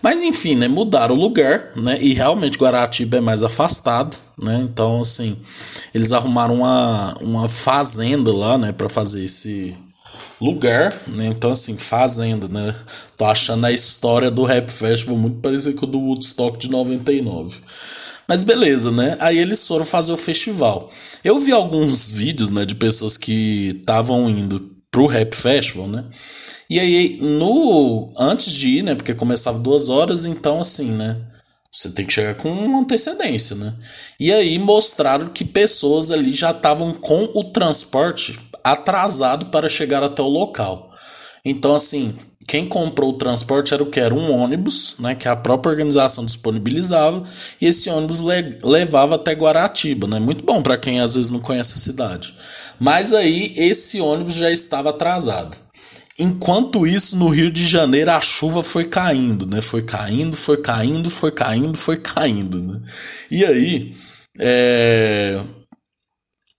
Mas 0.00 0.22
enfim, 0.22 0.54
né, 0.54 0.68
mudaram 0.68 1.16
o 1.16 1.18
lugar, 1.18 1.72
né, 1.74 1.98
e 2.00 2.14
realmente 2.14 2.56
Guaratiba 2.56 3.16
é 3.16 3.20
mais 3.20 3.42
afastado, 3.42 4.16
né, 4.42 4.60
então 4.62 5.00
assim, 5.00 5.36
eles 5.92 6.12
arrumaram 6.12 6.54
uma, 6.56 7.14
uma 7.20 7.48
fazenda 7.48 8.32
lá, 8.32 8.56
né, 8.56 8.70
para 8.70 8.88
fazer 8.88 9.24
esse 9.24 9.74
lugar, 10.40 10.94
né, 11.16 11.26
então 11.26 11.50
assim, 11.50 11.76
fazenda, 11.76 12.46
né, 12.46 12.74
tô 13.16 13.24
achando 13.24 13.66
a 13.66 13.72
história 13.72 14.30
do 14.30 14.44
Rap 14.44 14.70
Festival 14.70 15.16
muito 15.16 15.40
parecida 15.40 15.76
com 15.76 15.86
o 15.86 15.88
do 15.88 15.98
Woodstock 15.98 16.56
de 16.56 16.70
99. 16.70 17.58
Mas 18.28 18.44
beleza, 18.44 18.90
né? 18.90 19.16
Aí 19.20 19.38
eles 19.38 19.66
foram 19.66 19.86
fazer 19.86 20.12
o 20.12 20.16
festival. 20.18 20.90
Eu 21.24 21.38
vi 21.38 21.50
alguns 21.50 22.10
vídeos, 22.10 22.50
né, 22.50 22.66
de 22.66 22.74
pessoas 22.74 23.16
que 23.16 23.74
estavam 23.80 24.28
indo 24.28 24.77
pro 24.98 25.06
Rap 25.06 25.32
Festival, 25.36 25.86
né? 25.86 26.04
E 26.68 26.80
aí, 26.80 27.18
no 27.20 28.10
antes 28.18 28.52
de 28.52 28.78
ir, 28.78 28.82
né? 28.82 28.96
Porque 28.96 29.14
começava 29.14 29.56
duas 29.56 29.88
horas, 29.88 30.24
então 30.24 30.60
assim, 30.60 30.90
né? 30.90 31.16
Você 31.70 31.90
tem 31.90 32.04
que 32.04 32.12
chegar 32.12 32.34
com 32.34 32.76
antecedência, 32.80 33.54
né? 33.54 33.74
E 34.18 34.32
aí 34.32 34.58
mostraram 34.58 35.28
que 35.28 35.44
pessoas 35.44 36.10
ali 36.10 36.34
já 36.34 36.50
estavam 36.50 36.92
com 36.94 37.30
o 37.32 37.44
transporte 37.44 38.36
atrasado 38.64 39.46
para 39.46 39.68
chegar 39.68 40.02
até 40.02 40.20
o 40.20 40.26
local. 40.26 40.90
Então, 41.44 41.74
assim, 41.74 42.14
quem 42.46 42.66
comprou 42.66 43.10
o 43.10 43.18
transporte 43.18 43.74
era 43.74 43.82
o 43.82 43.90
que? 43.90 44.00
Era 44.00 44.14
um 44.14 44.30
ônibus, 44.30 44.94
né? 44.98 45.14
Que 45.14 45.28
a 45.28 45.36
própria 45.36 45.70
organização 45.70 46.24
disponibilizava, 46.24 47.22
e 47.60 47.66
esse 47.66 47.90
ônibus 47.90 48.20
le 48.20 48.58
levava 48.64 49.16
até 49.16 49.32
Guaratiba, 49.32 50.06
né? 50.06 50.18
Muito 50.18 50.42
bom 50.44 50.62
para 50.62 50.78
quem 50.78 50.98
às 50.98 51.14
vezes 51.14 51.30
não 51.30 51.40
conhece 51.40 51.74
a 51.74 51.78
cidade. 51.78 52.34
Mas 52.80 53.12
aí 53.12 53.52
esse 53.56 54.00
ônibus 54.00 54.34
já 54.34 54.50
estava 54.50 54.90
atrasado. 54.90 55.56
Enquanto 56.18 56.86
isso, 56.86 57.16
no 57.16 57.28
Rio 57.28 57.50
de 57.50 57.64
Janeiro, 57.66 58.10
a 58.10 58.20
chuva 58.20 58.62
foi 58.62 58.86
caindo, 58.86 59.46
né? 59.46 59.60
Foi 59.62 59.82
caindo, 59.82 60.36
foi 60.36 60.56
caindo, 60.56 61.08
foi 61.10 61.30
caindo, 61.30 61.76
foi 61.76 61.96
caindo, 61.98 62.62
né? 62.62 62.80
E 63.30 63.44
aí, 63.44 63.94
é... 64.40 65.40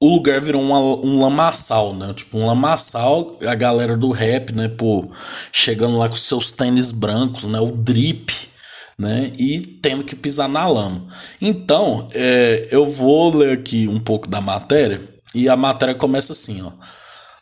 o 0.01 0.07
lugar 0.07 0.39
virou 0.39 0.61
uma, 0.61 0.79
um 0.79 1.21
lamaçal, 1.21 1.93
né? 1.93 2.13
Tipo, 2.13 2.37
um 2.37 2.45
lamaçal, 2.45 3.37
a 3.45 3.53
galera 3.53 3.97
do 3.97 4.11
rap, 4.11 4.53
né? 4.53 4.69
Pô, 4.69 5.09
chegando 5.51 5.97
lá 5.97 6.07
com 6.07 6.15
seus 6.15 6.51
tênis 6.51 6.93
brancos, 6.93 7.43
né? 7.43 7.59
O 7.59 7.71
drip, 7.71 8.31
né? 8.97 9.31
E 9.37 9.59
tendo 9.59 10.05
que 10.05 10.15
pisar 10.15 10.47
na 10.47 10.65
lama. 10.67 11.05
Então, 11.41 12.07
é, 12.13 12.69
eu 12.71 12.85
vou 12.85 13.35
ler 13.35 13.51
aqui 13.51 13.89
um 13.89 13.99
pouco 13.99 14.29
da 14.29 14.39
matéria 14.39 15.01
e 15.35 15.49
a 15.49 15.57
matéria 15.57 15.93
começa 15.93 16.31
assim, 16.31 16.61
ó. 16.61 16.71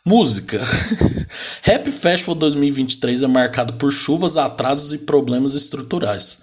Música. 0.04 0.58
Rap 1.62 1.90
Festival 1.90 2.34
2023 2.34 3.22
é 3.22 3.26
marcado 3.26 3.74
por 3.74 3.92
chuvas, 3.92 4.36
atrasos 4.36 4.92
e 4.92 4.98
problemas 4.98 5.54
estruturais. 5.54 6.40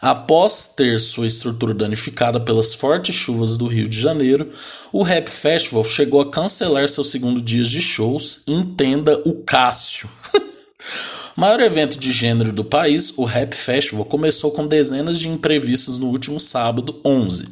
Após 0.00 0.66
ter 0.76 0.98
sua 1.00 1.26
estrutura 1.26 1.72
danificada 1.72 2.40
pelas 2.40 2.74
fortes 2.74 3.14
chuvas 3.14 3.56
do 3.56 3.66
Rio 3.66 3.88
de 3.88 3.98
Janeiro, 3.98 4.50
o 4.92 5.02
Rap 5.02 5.28
Festival 5.28 5.84
chegou 5.84 6.20
a 6.20 6.30
cancelar 6.30 6.88
seu 6.88 7.04
segundo 7.04 7.40
dia 7.40 7.64
de 7.64 7.80
shows. 7.80 8.42
Entenda 8.46 9.20
o 9.24 9.42
Cássio. 9.44 10.08
Maior 11.36 11.58
evento 11.58 11.98
de 11.98 12.12
gênero 12.12 12.52
do 12.52 12.64
país, 12.64 13.12
o 13.16 13.24
Rap 13.24 13.54
Festival 13.54 14.04
começou 14.04 14.52
com 14.52 14.68
dezenas 14.68 15.18
de 15.18 15.28
imprevistos 15.28 15.98
no 15.98 16.06
último 16.06 16.38
sábado, 16.38 17.00
11, 17.04 17.48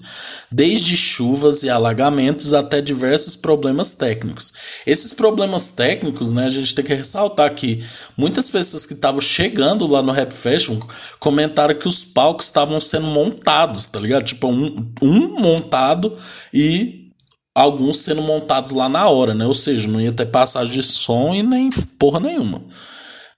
desde 0.52 0.96
chuvas 0.96 1.64
e 1.64 1.68
alagamentos 1.68 2.54
até 2.54 2.80
diversos 2.80 3.34
problemas 3.34 3.96
técnicos. 3.96 4.52
Esses 4.86 5.12
problemas 5.12 5.72
técnicos, 5.72 6.32
né, 6.32 6.44
a 6.44 6.48
gente 6.48 6.76
tem 6.76 6.84
que 6.84 6.94
ressaltar 6.94 7.52
que 7.56 7.84
muitas 8.16 8.48
pessoas 8.48 8.86
que 8.86 8.94
estavam 8.94 9.20
chegando 9.20 9.84
lá 9.88 10.00
no 10.00 10.12
Rap 10.12 10.32
Festival 10.32 10.88
comentaram 11.18 11.74
que 11.74 11.88
os 11.88 12.04
palcos 12.04 12.46
estavam 12.46 12.78
sendo 12.78 13.08
montados, 13.08 13.88
tá 13.88 13.98
ligado? 13.98 14.22
Tipo, 14.22 14.46
um, 14.46 14.92
um 15.02 15.40
montado 15.40 16.16
e 16.54 17.10
alguns 17.52 17.96
sendo 17.96 18.22
montados 18.22 18.70
lá 18.70 18.88
na 18.88 19.08
hora, 19.08 19.34
né? 19.34 19.44
Ou 19.44 19.54
seja, 19.54 19.88
não 19.88 20.00
ia 20.00 20.12
ter 20.12 20.26
passagem 20.26 20.72
de 20.72 20.84
som 20.84 21.34
e 21.34 21.42
nem 21.42 21.68
porra 21.98 22.20
nenhuma. 22.20 22.62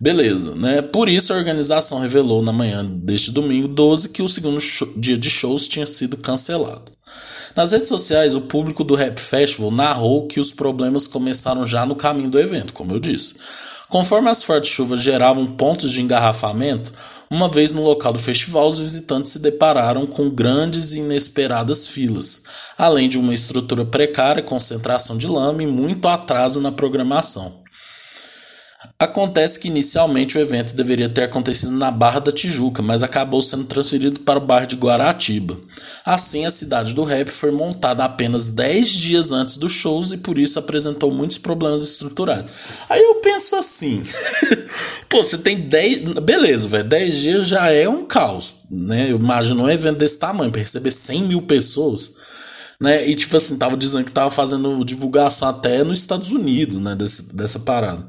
Beleza, 0.00 0.54
né? 0.54 0.82
Por 0.82 1.08
isso 1.08 1.32
a 1.32 1.36
organização 1.36 2.00
revelou 2.00 2.42
na 2.42 2.52
manhã 2.52 2.84
deste 2.84 3.30
domingo 3.30 3.68
12 3.68 4.08
que 4.08 4.22
o 4.22 4.28
segundo 4.28 4.58
dia 4.96 5.16
de 5.16 5.30
shows 5.30 5.68
tinha 5.68 5.86
sido 5.86 6.16
cancelado. 6.16 6.92
Nas 7.54 7.70
redes 7.70 7.86
sociais, 7.86 8.34
o 8.34 8.40
público 8.42 8.82
do 8.82 8.96
Rap 8.96 9.20
Festival 9.20 9.70
narrou 9.70 10.26
que 10.26 10.40
os 10.40 10.52
problemas 10.52 11.06
começaram 11.06 11.64
já 11.64 11.86
no 11.86 11.94
caminho 11.94 12.28
do 12.28 12.40
evento, 12.40 12.72
como 12.72 12.92
eu 12.92 12.98
disse. 12.98 13.36
Conforme 13.88 14.28
as 14.28 14.42
fortes 14.42 14.72
chuvas 14.72 15.00
geravam 15.00 15.46
pontos 15.46 15.92
de 15.92 16.02
engarrafamento, 16.02 16.92
uma 17.30 17.48
vez 17.48 17.70
no 17.70 17.84
local 17.84 18.12
do 18.12 18.18
festival, 18.18 18.66
os 18.66 18.80
visitantes 18.80 19.30
se 19.30 19.38
depararam 19.38 20.04
com 20.04 20.28
grandes 20.28 20.94
e 20.94 20.98
inesperadas 20.98 21.86
filas, 21.86 22.42
além 22.76 23.08
de 23.08 23.18
uma 23.18 23.32
estrutura 23.32 23.84
precária, 23.84 24.42
concentração 24.42 25.16
de 25.16 25.28
lama 25.28 25.62
e 25.62 25.66
muito 25.66 26.08
atraso 26.08 26.60
na 26.60 26.72
programação. 26.72 27.63
Acontece 29.04 29.60
que 29.60 29.68
inicialmente 29.68 30.38
o 30.38 30.40
evento 30.40 30.74
deveria 30.74 31.10
ter 31.10 31.24
acontecido 31.24 31.72
na 31.72 31.90
Barra 31.90 32.20
da 32.20 32.32
Tijuca, 32.32 32.80
mas 32.80 33.02
acabou 33.02 33.42
sendo 33.42 33.64
transferido 33.64 34.20
para 34.20 34.38
o 34.38 34.46
bairro 34.46 34.66
de 34.66 34.76
Guaratiba. 34.76 35.58
Assim, 36.06 36.46
a 36.46 36.50
cidade 36.50 36.94
do 36.94 37.04
rap 37.04 37.28
foi 37.28 37.50
montada 37.50 38.02
apenas 38.02 38.50
10 38.50 38.88
dias 38.88 39.30
antes 39.30 39.58
dos 39.58 39.72
shows 39.72 40.10
e 40.12 40.16
por 40.16 40.38
isso 40.38 40.58
apresentou 40.58 41.10
muitos 41.10 41.36
problemas 41.36 41.84
estruturais. 41.84 42.46
Aí 42.88 43.02
eu 43.02 43.16
penso 43.16 43.56
assim: 43.56 44.02
pô, 45.10 45.22
você 45.22 45.36
tem 45.36 45.60
10. 45.60 46.20
Beleza, 46.20 46.66
velho, 46.66 46.84
10 46.84 47.18
dias 47.18 47.46
já 47.46 47.70
é 47.70 47.86
um 47.86 48.06
caos, 48.06 48.54
né? 48.70 49.10
Eu 49.10 49.16
imagino 49.16 49.64
um 49.64 49.70
evento 49.70 49.98
desse 49.98 50.18
tamanho, 50.18 50.50
para 50.50 50.62
receber 50.62 50.90
100 50.90 51.24
mil 51.24 51.42
pessoas 51.42 52.14
né? 52.80 53.08
E 53.08 53.14
tipo 53.14 53.36
assim, 53.36 53.56
tava 53.56 53.76
dizendo 53.76 54.04
que 54.04 54.12
tava 54.12 54.30
fazendo 54.30 54.84
divulgação 54.84 55.48
até 55.48 55.82
nos 55.84 55.98
Estados 55.98 56.32
Unidos, 56.32 56.80
né? 56.80 56.94
Desse, 56.94 57.34
dessa 57.34 57.58
parada. 57.58 58.04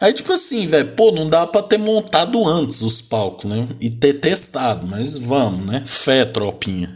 Aí, 0.00 0.12
tipo 0.12 0.32
assim, 0.32 0.66
velho, 0.66 0.92
pô, 0.92 1.12
não 1.12 1.28
dá 1.28 1.46
pra 1.46 1.62
ter 1.62 1.78
montado 1.78 2.46
antes 2.46 2.80
os 2.82 3.02
palcos, 3.02 3.44
né? 3.48 3.68
E 3.80 3.90
ter 3.90 4.14
testado, 4.14 4.86
mas 4.86 5.18
vamos, 5.18 5.66
né? 5.66 5.82
Fé, 5.84 6.24
tropinha. 6.24 6.94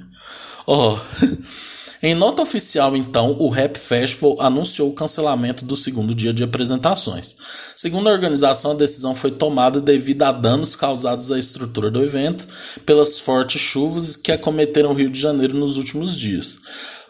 Ó. 0.67 0.95
Oh. 0.95 0.99
Em 2.07 2.15
nota 2.15 2.43
oficial, 2.43 2.95
então, 2.95 3.35
o 3.39 3.49
Rap 3.49 3.79
Festival 3.79 4.37
anunciou 4.39 4.91
o 4.91 4.93
cancelamento 4.93 5.65
do 5.65 5.75
segundo 5.75 6.15
dia 6.15 6.35
de 6.35 6.45
apresentações. 6.45 7.35
Segundo 7.75 8.11
a 8.11 8.13
organização, 8.13 8.73
a 8.73 8.75
decisão 8.75 9.15
foi 9.15 9.31
tomada 9.31 9.81
devido 9.81 10.23
a 10.25 10.31
danos 10.31 10.77
causados 10.77 11.33
à 11.33 11.39
estrutura 11.39 11.91
do 11.91 12.03
evento 12.03 12.47
pelas 12.85 13.21
fortes 13.21 13.59
chuvas 13.59 14.17
que 14.17 14.31
acometeram 14.31 14.91
o 14.91 14.95
Rio 14.95 15.09
de 15.09 15.19
Janeiro 15.19 15.57
nos 15.57 15.79
últimos 15.79 16.21
dias. 16.21 16.59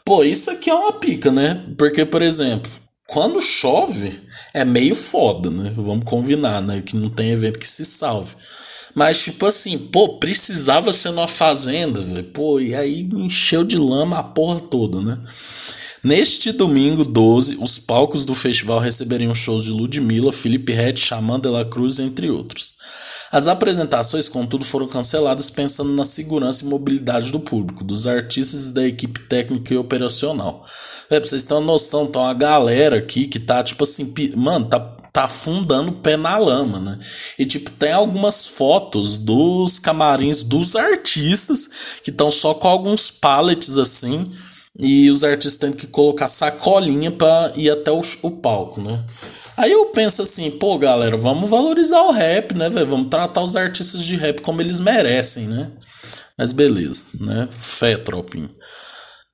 Pô, 0.04 0.22
isso 0.22 0.48
aqui 0.48 0.70
é 0.70 0.74
uma 0.74 0.92
pica, 0.92 1.32
né? 1.32 1.64
Porque, 1.76 2.04
por 2.04 2.22
exemplo, 2.22 2.70
quando 3.06 3.40
chove 3.40 4.20
é 4.52 4.64
meio 4.64 4.94
foda, 4.94 5.50
né? 5.50 5.72
Vamos 5.76 6.04
combinar, 6.04 6.62
né? 6.62 6.82
Que 6.82 6.96
não 6.96 7.10
tem 7.10 7.30
evento 7.30 7.58
que 7.58 7.68
se 7.68 7.84
salve. 7.84 8.34
Mas, 8.94 9.24
tipo 9.24 9.44
assim, 9.46 9.76
pô, 9.76 10.18
precisava 10.18 10.92
ser 10.92 11.10
numa 11.10 11.28
fazenda, 11.28 12.00
velho. 12.00 12.24
Pô, 12.24 12.60
e 12.60 12.74
aí 12.74 13.08
encheu 13.14 13.64
de 13.64 13.76
lama 13.76 14.18
a 14.18 14.22
porra 14.22 14.60
toda, 14.60 15.00
né? 15.00 15.18
Neste 16.04 16.52
domingo 16.52 17.02
12, 17.02 17.56
os 17.58 17.78
palcos 17.78 18.26
do 18.26 18.34
festival 18.34 18.78
receberiam 18.78 19.34
shows 19.34 19.64
de 19.64 19.70
Ludmilla, 19.70 20.30
Felipe 20.30 20.70
Rett, 20.70 21.00
Xamã 21.00 21.40
de 21.40 21.48
la 21.48 21.64
Cruz, 21.64 21.98
entre 21.98 22.30
outros. 22.30 22.74
As 23.32 23.48
apresentações, 23.48 24.28
contudo, 24.28 24.66
foram 24.66 24.86
canceladas 24.86 25.48
pensando 25.48 25.90
na 25.92 26.04
segurança 26.04 26.62
e 26.62 26.68
mobilidade 26.68 27.32
do 27.32 27.40
público, 27.40 27.82
dos 27.82 28.06
artistas 28.06 28.68
e 28.68 28.74
da 28.74 28.86
equipe 28.86 29.18
técnica 29.20 29.72
e 29.72 29.78
operacional. 29.78 30.62
É, 31.08 31.18
pra 31.18 31.26
vocês 31.26 31.46
terem 31.46 31.62
uma 31.62 31.72
noção, 31.72 32.06
tá 32.06 32.20
uma 32.20 32.34
galera 32.34 32.98
aqui 32.98 33.26
que 33.26 33.38
tá, 33.38 33.64
tipo 33.64 33.84
assim, 33.84 34.12
mano, 34.36 34.66
tá 34.66 34.78
tá 35.14 35.26
afundando 35.26 35.92
o 35.92 35.94
pé 35.94 36.16
na 36.16 36.36
lama, 36.36 36.80
né? 36.80 36.98
E 37.38 37.46
tipo, 37.46 37.70
tem 37.70 37.92
algumas 37.92 38.48
fotos 38.48 39.16
dos 39.16 39.78
camarins 39.78 40.42
dos 40.42 40.74
artistas 40.74 41.70
que 42.02 42.10
estão 42.10 42.32
só 42.32 42.52
com 42.52 42.66
alguns 42.66 43.12
pallets 43.12 43.78
assim, 43.78 44.28
e 44.78 45.10
os 45.10 45.22
artistas 45.22 45.58
têm 45.58 45.72
que 45.72 45.86
colocar 45.86 46.26
sacolinha 46.26 47.10
para 47.12 47.52
ir 47.56 47.70
até 47.70 47.90
o, 47.90 48.02
o 48.22 48.30
palco, 48.30 48.80
né? 48.80 49.04
Aí 49.56 49.70
eu 49.70 49.86
penso 49.86 50.22
assim, 50.22 50.50
pô, 50.52 50.76
galera, 50.76 51.16
vamos 51.16 51.48
valorizar 51.48 52.02
o 52.02 52.10
rap, 52.10 52.54
né, 52.54 52.68
velho? 52.68 52.86
Vamos 52.86 53.08
tratar 53.08 53.42
os 53.42 53.54
artistas 53.54 54.04
de 54.04 54.16
rap 54.16 54.40
como 54.40 54.60
eles 54.60 54.80
merecem, 54.80 55.46
né? 55.46 55.70
Mas 56.36 56.52
beleza, 56.52 57.04
né? 57.20 57.48
Fé, 57.52 57.96
tropinho 57.96 58.50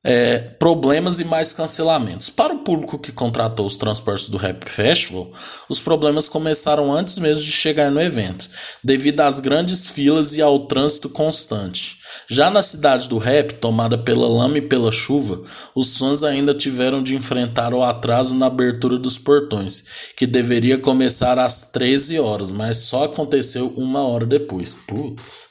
é, 0.03 0.39
problemas 0.39 1.19
e 1.21 1.25
mais 1.25 1.53
cancelamentos. 1.53 2.31
Para 2.31 2.55
o 2.55 2.61
público 2.61 2.99
que 2.99 3.13
contratou 3.13 3.67
os 3.67 3.77
transportes 3.77 4.29
do 4.29 4.39
Rap 4.39 4.65
Festival, 4.69 5.31
os 5.69 5.79
problemas 5.79 6.27
começaram 6.27 6.93
antes 6.93 7.19
mesmo 7.19 7.45
de 7.45 7.53
chegar 7.53 7.91
no 7.91 8.01
evento, 8.01 8.49
devido 8.83 9.21
às 9.21 9.41
grandes 9.41 9.89
filas 9.89 10.35
e 10.35 10.41
ao 10.41 10.61
trânsito 10.61 11.09
constante. 11.11 12.01
Já 12.29 12.51
na 12.51 12.63
cidade 12.63 13.09
do 13.09 13.19
rap, 13.19 13.55
tomada 13.55 13.97
pela 13.97 14.27
lama 14.27 14.59
e 14.59 14.63
pela 14.63 14.91
chuva, 14.91 15.41
os 15.75 15.97
fãs 15.97 16.25
ainda 16.25 16.55
tiveram 16.55 17.03
de 17.03 17.15
enfrentar 17.15 17.75
o 17.75 17.83
atraso 17.83 18.35
na 18.35 18.47
abertura 18.47 18.99
dos 18.99 19.19
portões, 19.19 19.85
que 20.17 20.27
deveria 20.27 20.79
começar 20.79 21.39
às 21.39 21.71
13 21.71 22.19
horas, 22.19 22.53
mas 22.53 22.79
só 22.79 23.05
aconteceu 23.05 23.73
uma 23.77 24.03
hora 24.03 24.27
depois. 24.27 24.75
Putz. 24.87 25.51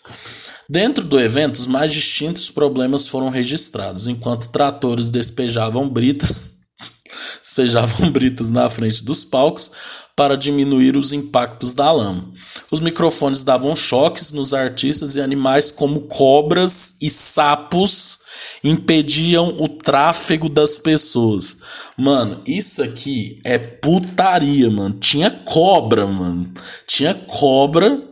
Dentro 0.69 1.03
do 1.03 1.19
evento, 1.19 1.55
os 1.55 1.65
mais 1.65 1.91
distintos 1.91 2.51
problemas 2.51 3.07
foram 3.07 3.29
registrados, 3.29 4.07
enquanto 4.07 4.49
tratores 4.49 5.09
despejavam 5.09 5.89
britas 5.89 6.49
despejavam 7.41 8.11
britas 8.11 8.51
na 8.51 8.69
frente 8.69 9.03
dos 9.03 9.25
palcos 9.25 9.71
para 10.15 10.37
diminuir 10.37 10.95
os 10.95 11.11
impactos 11.11 11.73
da 11.73 11.91
lama. 11.91 12.31
Os 12.71 12.79
microfones 12.79 13.43
davam 13.43 13.75
choques 13.75 14.31
nos 14.31 14.53
artistas 14.53 15.15
e 15.15 15.21
animais 15.21 15.71
como 15.71 16.01
cobras 16.01 16.97
e 17.01 17.09
sapos 17.09 18.19
impediam 18.63 19.57
o 19.59 19.67
tráfego 19.67 20.47
das 20.47 20.77
pessoas. 20.77 21.57
Mano, 21.97 22.43
isso 22.45 22.83
aqui 22.83 23.41
é 23.43 23.57
putaria, 23.57 24.69
mano. 24.69 24.99
Tinha 24.99 25.31
cobra, 25.31 26.05
mano. 26.05 26.53
Tinha 26.85 27.15
cobra 27.15 28.08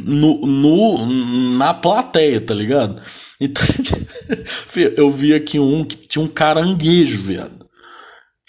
no, 0.00 0.46
no, 0.46 1.56
na 1.56 1.74
plateia, 1.74 2.40
tá 2.40 2.54
ligado? 2.54 3.00
Então, 3.40 3.64
eu 4.96 5.10
vi 5.10 5.34
aqui 5.34 5.58
um 5.58 5.84
que 5.84 5.96
tinha 5.96 6.24
um 6.24 6.28
caranguejo, 6.28 7.22
viado. 7.22 7.66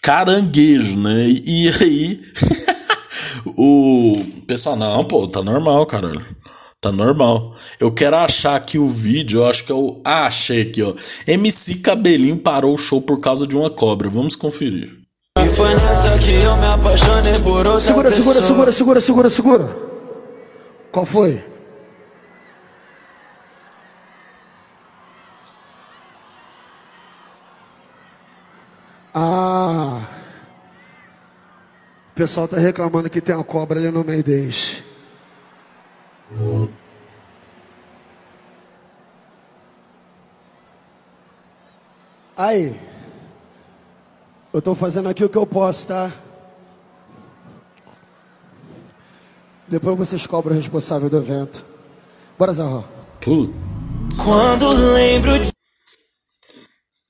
Caranguejo, 0.01 0.97
né? 0.97 1.27
E 1.27 1.69
aí, 1.69 2.21
o 3.57 4.13
pessoal, 4.47 4.75
não, 4.75 5.05
pô, 5.05 5.27
tá 5.27 5.41
normal, 5.41 5.85
caralho. 5.85 6.23
Tá 6.79 6.91
normal. 6.91 7.53
Eu 7.79 7.93
quero 7.93 8.17
achar 8.17 8.55
aqui 8.55 8.77
o 8.77 8.85
vídeo, 8.85 9.39
eu 9.39 9.47
acho 9.47 9.63
que 9.63 9.71
é 9.71 9.75
o. 9.75 10.01
Ah, 10.05 10.25
achei 10.25 10.63
aqui, 10.63 10.83
ó. 10.83 10.93
MC 11.25 11.75
Cabelinho 11.75 12.37
parou 12.37 12.75
o 12.75 12.77
show 12.77 13.01
por 13.01 13.21
causa 13.21 13.47
de 13.47 13.55
uma 13.55 13.69
cobra. 13.69 14.09
Vamos 14.09 14.35
conferir. 14.35 14.91
Segura, 17.79 18.11
segura, 18.11 18.41
segura, 18.41 18.71
segura, 18.71 19.01
segura, 19.01 19.29
segura. 19.29 19.82
Qual 20.93 21.07
foi? 21.07 21.43
Ah. 29.11 30.07
O 32.11 32.15
pessoal 32.15 32.45
está 32.45 32.57
reclamando 32.59 33.09
que 33.09 33.19
tem 33.19 33.33
uma 33.33 33.43
cobra 33.43 33.79
ali 33.79 33.89
no 33.89 34.03
meio 34.03 34.23
deles. 34.23 34.83
Aí. 42.37 42.79
Eu 44.53 44.59
estou 44.59 44.75
fazendo 44.75 45.09
aqui 45.09 45.25
o 45.25 45.29
que 45.29 45.37
eu 45.39 45.47
posso, 45.47 45.87
tá? 45.87 46.11
Depois 49.67 49.97
vocês 49.97 50.27
cobram 50.27 50.55
o 50.55 50.59
responsável 50.59 51.09
do 51.09 51.17
evento. 51.17 51.65
Bora, 52.37 52.53
Zé 52.53 52.63
Putz. 53.21 53.53
Quando 54.23 54.69
lembro 54.93 55.39
de. 55.39 55.51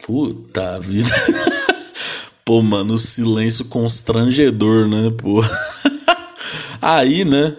Puta 0.06 0.80
vida. 0.80 1.10
Pô, 2.46 2.62
mano, 2.62 2.96
o 2.96 3.00
silêncio 3.00 3.66
constrangedor, 3.66 4.88
né, 4.90 5.10
pô. 5.18 5.40
Aí, 6.82 7.24
né, 7.24 7.56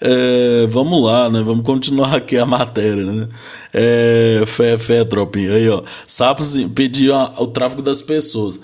é, 0.00 0.66
vamos 0.68 1.02
lá, 1.02 1.30
né? 1.30 1.40
Vamos 1.42 1.64
continuar 1.64 2.14
aqui 2.14 2.36
a 2.36 2.44
matéria, 2.44 3.04
né? 3.04 3.28
É, 3.72 4.44
fé, 4.46 4.76
fé, 4.76 5.04
tropinha. 5.04 5.54
Aí, 5.54 5.68
ó. 5.70 5.82
Sapos 6.06 6.54
impediam 6.54 7.32
o 7.38 7.46
tráfico 7.46 7.80
das 7.80 8.02
pessoas. 8.02 8.60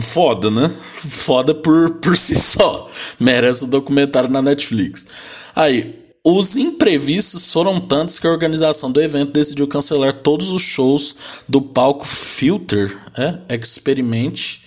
Foda, 0.00 0.50
né? 0.50 0.68
Foda 0.68 1.54
por, 1.54 1.90
por 2.00 2.16
si 2.16 2.34
só. 2.34 2.88
Merece 3.20 3.64
um 3.64 3.68
documentário 3.68 4.28
na 4.28 4.42
Netflix. 4.42 5.06
Aí, 5.54 6.08
os 6.24 6.56
imprevistos 6.56 7.52
foram 7.52 7.80
tantos 7.80 8.18
que 8.18 8.26
a 8.26 8.30
organização 8.30 8.90
do 8.90 9.00
evento 9.00 9.32
decidiu 9.32 9.68
cancelar 9.68 10.12
todos 10.22 10.50
os 10.50 10.62
shows 10.62 11.44
do 11.48 11.62
palco 11.62 12.04
Filter 12.04 12.96
é, 13.16 13.54
Experimente 13.54 14.66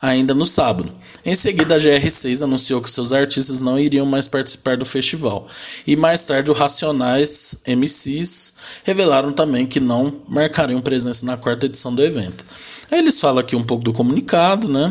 ainda 0.00 0.32
no 0.34 0.46
sábado. 0.46 0.92
Em 1.28 1.34
seguida, 1.34 1.74
a 1.74 1.78
GR6 1.78 2.42
anunciou 2.42 2.80
que 2.80 2.88
seus 2.88 3.12
artistas 3.12 3.60
não 3.60 3.78
iriam 3.78 4.06
mais 4.06 4.26
participar 4.26 4.78
do 4.78 4.86
festival. 4.86 5.46
E 5.86 5.94
mais 5.94 6.24
tarde, 6.24 6.50
o 6.50 6.54
Racionais 6.54 7.60
MCs 7.66 8.54
revelaram 8.82 9.30
também 9.34 9.66
que 9.66 9.78
não 9.78 10.22
marcariam 10.26 10.80
presença 10.80 11.26
na 11.26 11.36
quarta 11.36 11.66
edição 11.66 11.94
do 11.94 12.02
evento. 12.02 12.46
Aí 12.90 13.00
eles 13.00 13.20
falam 13.20 13.40
aqui 13.40 13.54
um 13.54 13.62
pouco 13.62 13.84
do 13.84 13.92
comunicado, 13.92 14.70
né? 14.70 14.90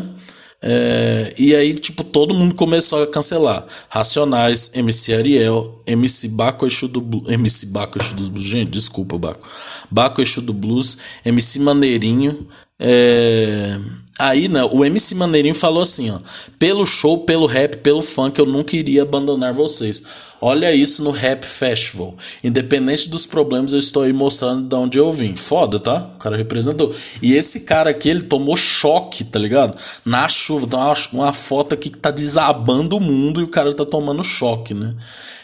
É, 0.62 1.34
e 1.36 1.56
aí, 1.56 1.74
tipo, 1.74 2.04
todo 2.04 2.32
mundo 2.32 2.54
começou 2.54 3.02
a 3.02 3.06
cancelar. 3.08 3.66
Racionais, 3.88 4.70
MC 4.74 5.14
Ariel, 5.14 5.82
MC 5.88 6.28
Baco 6.28 6.64
Exu 6.68 6.86
do 6.86 7.00
Blues. 7.00 7.28
MC 7.28 7.66
Baco 7.66 7.98
Exu 8.00 8.14
do 8.14 8.30
Blues, 8.30 8.46
gente, 8.46 8.70
desculpa, 8.70 9.18
Baco. 9.18 9.44
Baco 9.90 10.22
Exu 10.22 10.40
do 10.40 10.52
Blues, 10.52 10.98
MC 11.24 11.58
Maneirinho, 11.58 12.46
É... 12.78 13.78
Aí, 14.20 14.48
né, 14.48 14.64
o 14.72 14.84
MC 14.84 15.14
Maneirinho 15.14 15.54
falou 15.54 15.80
assim, 15.80 16.10
ó, 16.10 16.18
pelo 16.58 16.84
show, 16.84 17.18
pelo 17.18 17.46
rap, 17.46 17.76
pelo 17.76 18.02
funk, 18.02 18.36
eu 18.36 18.46
nunca 18.46 18.74
iria 18.74 19.02
abandonar 19.02 19.54
vocês. 19.54 20.02
Olha 20.40 20.74
isso 20.74 21.04
no 21.04 21.12
Rap 21.12 21.44
Festival. 21.44 22.16
Independente 22.42 23.08
dos 23.08 23.26
problemas, 23.26 23.72
eu 23.72 23.78
estou 23.78 24.02
aí 24.02 24.12
mostrando 24.12 24.68
de 24.68 24.74
onde 24.74 24.98
eu 24.98 25.12
vim. 25.12 25.36
Foda, 25.36 25.78
tá? 25.78 26.10
O 26.16 26.18
cara 26.18 26.36
representou. 26.36 26.92
E 27.22 27.34
esse 27.34 27.60
cara 27.60 27.90
aqui, 27.90 28.08
ele 28.08 28.22
tomou 28.22 28.56
choque, 28.56 29.22
tá 29.22 29.38
ligado? 29.38 29.80
Na 30.04 30.28
chuva, 30.28 30.66
tá 30.66 30.78
uma, 30.78 30.94
uma 31.12 31.32
foto 31.32 31.74
aqui 31.74 31.88
que 31.88 31.98
tá 32.00 32.10
desabando 32.10 32.96
o 32.96 33.00
mundo 33.00 33.40
e 33.40 33.44
o 33.44 33.48
cara 33.48 33.72
tá 33.72 33.86
tomando 33.86 34.24
choque, 34.24 34.74
né? 34.74 34.96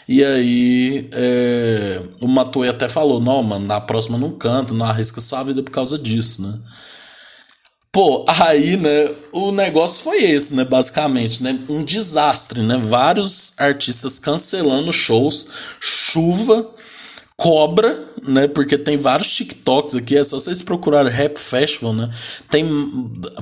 E 0.05 0.21
aí, 0.21 1.07
é, 1.13 2.01
o 2.19 2.27
Matuê 2.27 2.67
até 2.67 2.89
falou, 2.89 3.21
não, 3.21 3.41
mano, 3.41 3.65
na 3.65 3.79
próxima 3.79 4.17
não 4.17 4.31
canta, 4.31 4.73
não 4.73 4.85
arrisca 4.85 5.21
sua 5.21 5.43
vida 5.43 5.63
por 5.63 5.71
causa 5.71 5.97
disso, 5.97 6.41
né? 6.41 6.59
Pô, 7.95 8.25
aí, 8.27 8.75
né, 8.75 9.09
o 9.31 9.53
negócio 9.53 10.03
foi 10.03 10.21
esse, 10.21 10.53
né, 10.53 10.65
basicamente, 10.65 11.41
né, 11.41 11.57
um 11.69 11.81
desastre, 11.81 12.61
né, 12.61 12.77
vários 12.77 13.53
artistas 13.57 14.19
cancelando 14.19 14.91
shows, 14.91 15.47
chuva, 15.79 16.69
cobra, 17.37 17.97
né, 18.27 18.49
porque 18.49 18.77
tem 18.77 18.97
vários 18.97 19.33
TikToks 19.33 19.95
aqui, 19.95 20.17
é 20.17 20.25
só 20.25 20.37
vocês 20.37 20.61
procurarem 20.61 21.09
Rap 21.09 21.37
Festival, 21.39 21.93
né, 21.93 22.09
tem, 22.51 22.67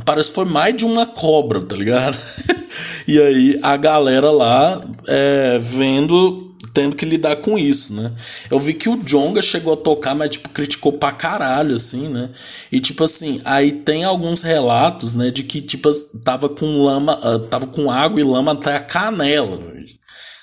parece 0.06 0.30
que 0.30 0.36
foi 0.36 0.46
mais 0.46 0.78
de 0.78 0.86
uma 0.86 1.08
cobra, 1.08 1.60
tá 1.60 1.76
ligado? 1.76 2.16
e 3.08 3.20
aí 3.20 3.60
a 3.64 3.76
galera 3.76 4.30
lá 4.30 4.80
é, 5.08 5.58
vendo 5.60 6.53
tendo 6.74 6.96
que 6.96 7.06
lidar 7.06 7.36
com 7.38 7.58
isso, 7.58 7.94
né? 7.94 8.12
Eu 8.50 8.60
vi 8.60 8.74
que 8.74 8.90
o 8.90 8.98
Jonga 9.04 9.42
chegou 9.42 9.74
a 9.74 9.78
tocar, 9.78 10.16
mas, 10.16 10.32
tipo, 10.32 10.50
criticou 10.50 10.94
pra 10.94 11.12
caralho, 11.12 11.76
assim, 11.76 12.10
né? 12.10 12.32
E, 12.72 12.80
tipo 12.80 13.04
assim, 13.04 13.40
aí 13.46 13.72
tem 13.72 14.04
alguns 14.04 14.42
relatos, 14.42 15.14
né, 15.14 15.30
de 15.30 15.44
que, 15.44 15.62
tipo, 15.62 15.90
tava 16.26 16.50
com 16.50 16.84
lama, 16.84 17.16
uh, 17.20 17.40
tava 17.48 17.68
com 17.68 17.92
água 17.92 18.20
e 18.20 18.24
lama 18.24 18.54
até 18.54 18.76
a 18.76 18.80
canela. 18.80 19.60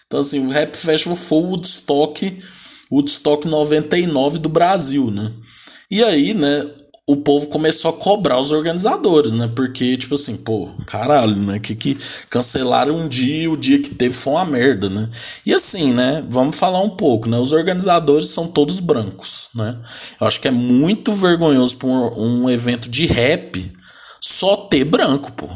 Então, 0.07 0.21
assim, 0.21 0.47
o 0.47 0.51
Rap 0.51 0.77
Festival 0.77 1.17
foi 1.17 1.39
o 1.39 1.47
Woodstock, 1.47 2.39
Woodstock 2.91 3.49
99 3.49 4.39
do 4.39 4.49
Brasil, 4.49 5.11
né? 5.11 5.33
E 5.91 6.05
aí, 6.05 6.35
né, 6.35 6.65
o 7.11 7.17
povo 7.17 7.49
começou 7.49 7.91
a 7.91 7.93
cobrar 7.93 8.41
os 8.41 8.53
organizadores, 8.53 9.33
né? 9.33 9.51
Porque, 9.55 9.97
tipo 9.97 10.15
assim, 10.15 10.37
pô, 10.37 10.69
caralho, 10.87 11.35
né? 11.35 11.59
Que, 11.59 11.75
que 11.75 11.99
cancelaram 12.29 12.95
um 12.95 13.09
dia 13.09 13.45
e 13.45 13.49
o 13.49 13.57
dia 13.57 13.81
que 13.83 13.93
teve 13.93 14.15
foi 14.15 14.35
uma 14.35 14.45
merda, 14.45 14.89
né? 14.89 15.09
E 15.45 15.53
assim, 15.53 15.93
né? 15.93 16.25
Vamos 16.29 16.57
falar 16.57 16.81
um 16.81 16.91
pouco, 16.91 17.29
né? 17.29 17.37
Os 17.37 17.53
organizadores 17.53 18.29
são 18.29 18.47
todos 18.47 18.79
brancos, 18.79 19.49
né? 19.57 19.77
Eu 20.21 20.27
acho 20.29 20.41
que 20.41 20.47
é 20.47 20.53
muito 20.53 21.13
vergonhoso 21.13 21.77
para 21.77 21.89
um, 21.89 22.45
um 22.45 22.51
evento 22.51 22.89
de 22.89 23.07
rap 23.07 23.73
só 24.21 24.57
ter 24.57 24.85
branco, 24.85 25.33
pô. 25.33 25.49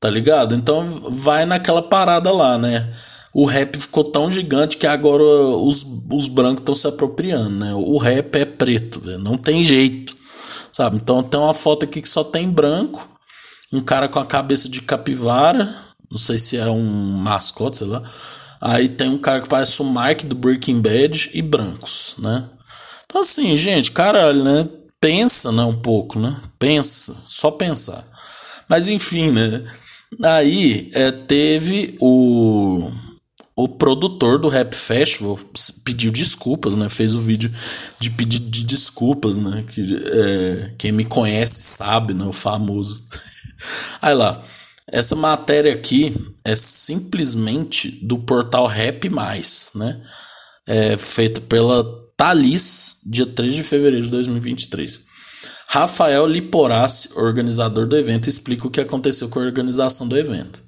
Tá 0.00 0.10
ligado? 0.10 0.56
Então 0.56 0.88
vai 1.10 1.46
naquela 1.46 1.82
parada 1.82 2.32
lá, 2.32 2.58
né? 2.58 2.92
O 3.32 3.44
rap 3.44 3.76
ficou 3.78 4.02
tão 4.02 4.28
gigante 4.28 4.76
que 4.76 4.86
agora 4.88 5.22
os, 5.22 5.86
os 6.12 6.28
brancos 6.28 6.62
estão 6.62 6.74
se 6.74 6.88
apropriando, 6.88 7.50
né? 7.50 7.74
O 7.74 7.96
rap 7.98 8.34
é 8.34 8.44
preto, 8.44 9.00
véio. 9.00 9.18
não 9.18 9.38
tem 9.38 9.62
jeito 9.62 10.18
sabe? 10.78 10.96
Então 10.96 11.24
tem 11.24 11.40
uma 11.40 11.52
foto 11.52 11.84
aqui 11.84 12.00
que 12.00 12.08
só 12.08 12.22
tem 12.22 12.48
branco, 12.48 13.08
um 13.72 13.80
cara 13.80 14.08
com 14.08 14.20
a 14.20 14.26
cabeça 14.26 14.68
de 14.68 14.80
capivara, 14.80 15.74
não 16.08 16.16
sei 16.16 16.38
se 16.38 16.56
é 16.56 16.66
um 16.66 17.18
mascote, 17.18 17.78
sei 17.78 17.88
lá. 17.88 18.00
Aí 18.60 18.88
tem 18.88 19.08
um 19.08 19.18
cara 19.18 19.40
que 19.40 19.48
parece 19.48 19.82
o 19.82 19.92
Mike 19.92 20.26
do 20.26 20.36
Breaking 20.36 20.80
Bad 20.80 21.30
e 21.34 21.42
brancos, 21.42 22.14
né? 22.18 22.48
Então 23.04 23.22
assim, 23.22 23.56
gente, 23.56 23.90
caralho, 23.90 24.44
né? 24.44 24.68
Pensa, 25.00 25.50
né, 25.50 25.64
um 25.64 25.80
pouco, 25.80 26.20
né? 26.20 26.40
Pensa, 26.60 27.16
só 27.24 27.50
pensar. 27.50 28.04
Mas 28.68 28.86
enfim, 28.86 29.32
né? 29.32 29.64
Aí 30.22 30.88
é, 30.94 31.10
teve 31.10 31.96
o 32.00 32.88
o 33.58 33.68
produtor 33.68 34.38
do 34.38 34.46
Rap 34.46 34.72
Festival 34.72 35.36
pediu 35.84 36.12
desculpas, 36.12 36.76
né? 36.76 36.88
Fez 36.88 37.12
o 37.12 37.18
vídeo 37.18 37.52
de 37.98 38.08
pedir 38.08 38.38
de 38.38 38.64
desculpas, 38.64 39.38
né? 39.38 39.64
Que, 39.68 40.00
é, 40.00 40.74
quem 40.78 40.92
me 40.92 41.04
conhece 41.04 41.60
sabe, 41.60 42.14
né? 42.14 42.24
O 42.24 42.32
famoso. 42.32 43.02
Aí 44.00 44.14
lá, 44.14 44.40
essa 44.86 45.16
matéria 45.16 45.72
aqui 45.72 46.14
é 46.44 46.54
simplesmente 46.54 47.98
do 48.06 48.20
portal 48.20 48.64
Rap 48.64 49.10
Mais, 49.10 49.70
né? 49.74 50.00
É 50.64 50.96
feita 50.96 51.40
pela 51.40 51.82
Thalys, 52.16 53.00
dia 53.06 53.26
3 53.26 53.54
de 53.54 53.64
fevereiro 53.64 54.04
de 54.04 54.12
2023. 54.12 55.02
Rafael 55.66 56.26
Liporassi, 56.26 57.10
organizador 57.16 57.88
do 57.88 57.96
evento, 57.96 58.28
explica 58.28 58.68
o 58.68 58.70
que 58.70 58.80
aconteceu 58.80 59.28
com 59.28 59.40
a 59.40 59.42
organização 59.42 60.06
do 60.06 60.16
evento. 60.16 60.62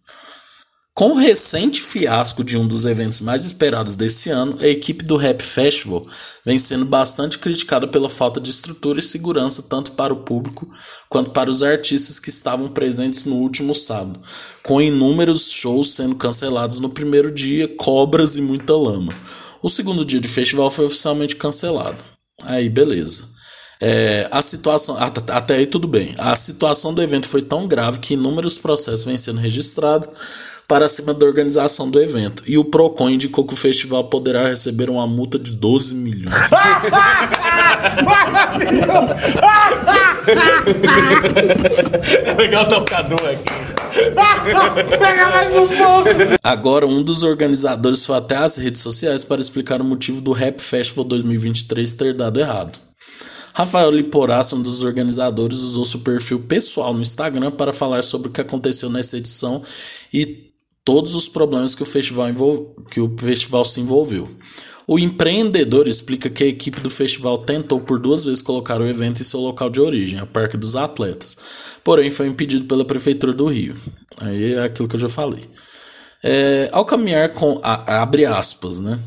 Com 0.93 1.13
o 1.13 1.17
recente 1.17 1.81
fiasco 1.81 2.43
de 2.43 2.59
um 2.59 2.67
dos 2.67 2.85
eventos 2.85 3.21
mais 3.21 3.47
esperados 3.47 3.95
desse 3.95 4.29
ano, 4.29 4.57
a 4.61 4.67
equipe 4.67 5.05
do 5.05 5.17
Rap 5.17 5.41
Festival 5.41 6.05
vem 6.45 6.59
sendo 6.59 6.85
bastante 6.85 7.39
criticada 7.39 7.87
pela 7.87 8.09
falta 8.09 8.41
de 8.41 8.51
estrutura 8.51 8.99
e 8.99 9.03
segurança 9.03 9.63
tanto 9.63 9.93
para 9.93 10.13
o 10.13 10.25
público 10.25 10.69
quanto 11.09 11.31
para 11.31 11.49
os 11.49 11.63
artistas 11.63 12.19
que 12.19 12.29
estavam 12.29 12.69
presentes 12.69 13.25
no 13.25 13.37
último 13.37 13.75
sábado, 13.75 14.21
com 14.65 14.83
inúmeros 14.83 15.53
shows 15.53 15.93
sendo 15.93 16.17
cancelados 16.17 16.81
no 16.81 16.91
primeiro 16.91 17.31
dia, 17.31 17.69
cobras 17.79 18.37
e 18.37 18.43
muita 18.43 18.77
lama. 18.77 19.15
O 19.63 19.69
segundo 19.69 20.05
dia 20.05 20.21
de 20.21 20.29
festival 20.29 20.71
foi 20.71 20.87
oficialmente 20.87 21.37
cancelado. 21.37 22.05
Aí, 22.43 22.69
beleza. 22.69 23.29
É, 23.83 24.29
a 24.31 24.43
situação, 24.43 24.99
até 24.99 25.55
aí 25.57 25.67
tudo 25.67 25.89
bem. 25.89 26.15
A 26.19 26.37
situação 26.37 26.93
do 26.93 27.03
evento 27.03 27.27
foi 27.27 27.41
tão 27.41 27.67
grave 27.67 27.99
que 27.99 28.13
inúmeros 28.13 28.59
processos 28.59 29.07
vêm 29.07 29.17
sendo 29.17 29.41
registrados 29.41 30.09
para 30.71 30.89
cima 30.89 31.13
da 31.13 31.27
organização 31.27 31.91
do 31.91 32.01
evento. 32.01 32.45
E 32.47 32.57
o 32.57 32.65
Procon 32.65 33.11
indicou 33.11 33.45
que 33.45 33.55
o 33.55 33.57
festival 33.57 34.05
poderá 34.05 34.47
receber 34.47 34.89
uma 34.89 35.05
multa 35.05 35.37
de 35.37 35.51
12 35.51 35.97
milhões. 35.97 36.33
é 42.25 42.35
legal 42.35 42.67
o 42.67 42.69
tocador 42.69 43.19
aqui. 43.25 43.43
Agora, 46.45 46.87
um 46.87 47.03
dos 47.03 47.25
organizadores 47.25 48.07
foi 48.07 48.17
até 48.17 48.37
às 48.37 48.57
redes 48.57 48.81
sociais 48.81 49.25
para 49.25 49.41
explicar 49.41 49.81
o 49.81 49.85
motivo 49.85 50.21
do 50.21 50.31
Rap 50.31 50.61
Festival 50.61 51.05
2023 51.05 51.97
ter 51.97 52.15
dado 52.15 52.39
errado. 52.39 52.79
Rafael 53.55 53.91
Liporaço, 53.91 54.55
um 54.55 54.63
dos 54.63 54.85
organizadores, 54.85 55.59
usou 55.59 55.85
seu 55.85 55.99
perfil 55.99 56.39
pessoal 56.39 56.95
no 56.95 57.03
Instagram 57.03 57.51
para 57.51 57.73
falar 57.73 58.05
sobre 58.05 58.29
o 58.29 58.31
que 58.31 58.41
aconteceu 58.41 58.89
nessa 58.89 59.17
edição 59.17 59.61
e 60.15 60.49
todos 60.91 61.15
os 61.15 61.29
problemas 61.29 61.73
que 61.73 61.85
o 61.85 61.87
festival, 61.87 62.27
que 62.91 63.01
o 63.01 63.17
festival 63.17 63.65
se 63.65 63.81
envolveu. 63.81 64.29
O 64.89 64.99
empreendedor 64.99 65.87
explica 65.87 66.29
que 66.29 66.43
a 66.43 66.49
equipe 66.49 66.81
do 66.81 66.91
festival 66.91 67.39
tentou 67.39 67.79
por 67.79 68.01
duas 68.01 68.25
vezes 68.25 68.43
colocar 68.43 68.81
o 68.81 68.89
evento 68.89 69.21
em 69.21 69.25
seu 69.25 69.39
local 69.39 69.71
de 69.71 69.81
origem, 69.81 70.19
a 70.19 70.27
Parque 70.27 70.57
dos 70.57 70.75
Atletas, 70.75 71.37
porém 71.85 72.11
foi 72.11 72.27
impedido 72.27 72.65
pela 72.65 72.85
Prefeitura 72.85 73.33
do 73.33 73.47
Rio. 73.47 73.77
Aí 74.19 74.55
é 74.55 74.65
aquilo 74.65 74.89
que 74.89 74.97
eu 74.97 75.01
já 75.01 75.09
falei. 75.09 75.45
É, 76.25 76.69
ao 76.73 76.85
caminhar 76.85 77.29
com. 77.35 77.61
A, 77.63 78.03
abre 78.03 78.27
aspas, 78.27 78.81
né? 78.81 78.99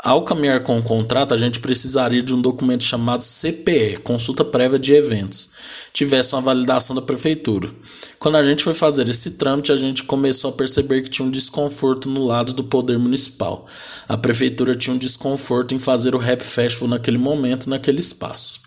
Ao 0.00 0.24
caminhar 0.24 0.62
com 0.62 0.78
o 0.78 0.82
contrato, 0.82 1.34
a 1.34 1.36
gente 1.36 1.58
precisaria 1.58 2.22
de 2.22 2.32
um 2.32 2.40
documento 2.40 2.84
chamado 2.84 3.24
CPE, 3.24 3.98
Consulta 4.04 4.44
Prévia 4.44 4.78
de 4.78 4.92
Eventos, 4.92 5.50
tivesse 5.92 6.36
uma 6.36 6.40
validação 6.40 6.94
da 6.94 7.02
prefeitura. 7.02 7.68
Quando 8.16 8.36
a 8.36 8.42
gente 8.44 8.62
foi 8.62 8.74
fazer 8.74 9.08
esse 9.08 9.32
trâmite, 9.32 9.72
a 9.72 9.76
gente 9.76 10.04
começou 10.04 10.50
a 10.50 10.52
perceber 10.52 11.02
que 11.02 11.10
tinha 11.10 11.26
um 11.26 11.30
desconforto 11.30 12.08
no 12.08 12.24
lado 12.24 12.52
do 12.52 12.62
poder 12.62 12.96
municipal. 12.96 13.66
A 14.08 14.16
prefeitura 14.16 14.76
tinha 14.76 14.94
um 14.94 14.98
desconforto 14.98 15.74
em 15.74 15.80
fazer 15.80 16.14
o 16.14 16.18
Rap 16.18 16.44
Festival 16.44 16.90
naquele 16.90 17.18
momento, 17.18 17.68
naquele 17.68 17.98
espaço. 17.98 18.60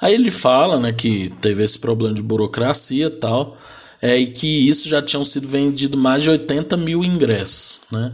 Aí 0.00 0.14
ele 0.14 0.32
fala 0.32 0.80
né, 0.80 0.92
que 0.92 1.32
teve 1.40 1.62
esse 1.62 1.78
problema 1.78 2.12
de 2.12 2.22
burocracia 2.22 3.06
e 3.06 3.10
tal, 3.10 3.56
é, 4.02 4.18
e 4.18 4.26
que 4.26 4.68
isso 4.68 4.88
já 4.88 5.00
tinham 5.00 5.24
sido 5.24 5.46
vendido 5.46 5.96
mais 5.96 6.24
de 6.24 6.30
80 6.30 6.76
mil 6.76 7.04
ingressos, 7.04 7.82
né? 7.92 8.12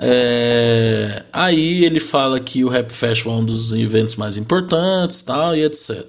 É, 0.00 1.24
aí 1.32 1.84
ele 1.84 2.00
fala 2.00 2.40
que 2.40 2.64
o 2.64 2.68
Rap 2.68 2.92
Festival 2.92 3.36
é 3.36 3.40
um 3.40 3.44
dos 3.44 3.72
eventos 3.72 4.16
mais 4.16 4.36
importantes 4.36 5.22
tal, 5.22 5.54
e 5.56 5.64
etc. 5.64 6.04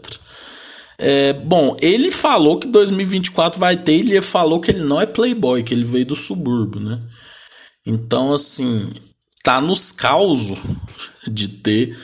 É, 0.98 1.34
bom, 1.34 1.76
ele 1.82 2.10
falou 2.10 2.58
que 2.58 2.68
2024 2.68 3.60
vai 3.60 3.76
ter, 3.76 3.94
ele 3.94 4.22
falou 4.22 4.60
que 4.60 4.72
ele 4.72 4.82
não 4.82 5.00
é 5.00 5.06
playboy, 5.06 5.62
que 5.62 5.74
ele 5.74 5.84
veio 5.84 6.06
do 6.06 6.16
subúrbio, 6.16 6.80
né? 6.80 7.02
Então, 7.86 8.34
assim, 8.34 8.92
tá 9.44 9.62
nos 9.62 9.92
causos 9.92 10.58
de 11.28 11.48
ter 11.50 11.96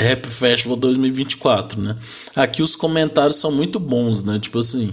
Rap 0.00 0.26
Festival 0.28 0.76
2024, 0.76 1.80
né? 1.80 1.96
Aqui 2.34 2.62
os 2.62 2.76
comentários 2.76 3.36
são 3.36 3.50
muito 3.50 3.78
bons, 3.78 4.22
né? 4.22 4.38
Tipo 4.38 4.60
assim, 4.60 4.92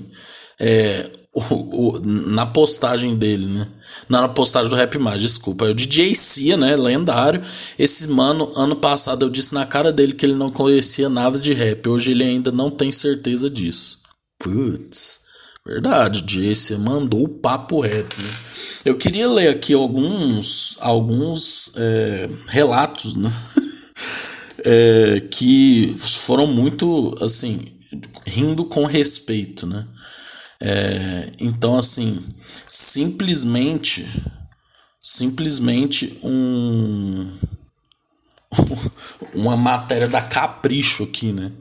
é, 0.60 1.10
o, 1.38 1.90
o, 1.90 2.02
na 2.02 2.46
postagem 2.46 3.16
dele, 3.16 3.46
né? 3.46 3.68
Na 4.10 4.28
postagem 4.28 4.70
do 4.70 4.76
Rap 4.76 4.98
Mais, 4.98 5.22
desculpa. 5.22 5.68
É 5.68 5.70
o 5.70 5.74
DJ 5.74 6.16
Cia, 6.16 6.58
né? 6.58 6.76
Lendário. 6.76 7.42
Esse 7.78 8.08
mano, 8.08 8.52
ano 8.56 8.76
passado 8.76 9.26
eu 9.26 9.30
disse 9.30 9.54
na 9.54 9.66
cara 9.66 9.94
dele 9.94 10.14
que 10.14 10.26
ele 10.26 10.36
não 10.36 10.52
conhecia 10.52 11.10
nada 11.10 11.40
de 11.40 11.54
rap. 11.54 11.88
Hoje 11.88 12.12
ele 12.12 12.24
ainda 12.24 12.52
não 12.52 12.72
tem 12.72 12.92
certeza 12.92 13.50
disso. 13.50 14.00
Putz, 14.40 15.20
verdade. 15.66 16.24
DJ 16.24 16.78
mandou 16.78 17.24
o 17.24 17.30
papo 17.30 17.82
reto, 17.82 18.22
né? 18.22 18.30
Eu 18.86 18.96
queria 18.96 19.30
ler 19.30 19.50
aqui 19.50 19.74
alguns, 19.74 20.78
alguns 20.80 21.74
é, 21.76 22.30
relatos, 22.48 23.16
né? 23.16 23.32
é, 24.64 25.20
que 25.32 25.96
foram 25.98 26.48
muito, 26.48 27.14
assim, 27.22 27.60
rindo 28.26 28.66
com 28.66 28.86
respeito, 28.86 29.68
né? 29.68 29.86
É, 30.60 31.32
então, 31.40 31.78
assim, 31.78 32.24
simplesmente, 32.68 34.08
simplesmente 35.02 36.20
um 36.24 37.32
uma 39.34 39.58
matéria 39.58 40.08
da 40.08 40.22
Capricho 40.22 41.04
aqui, 41.04 41.32
né? 41.32 41.52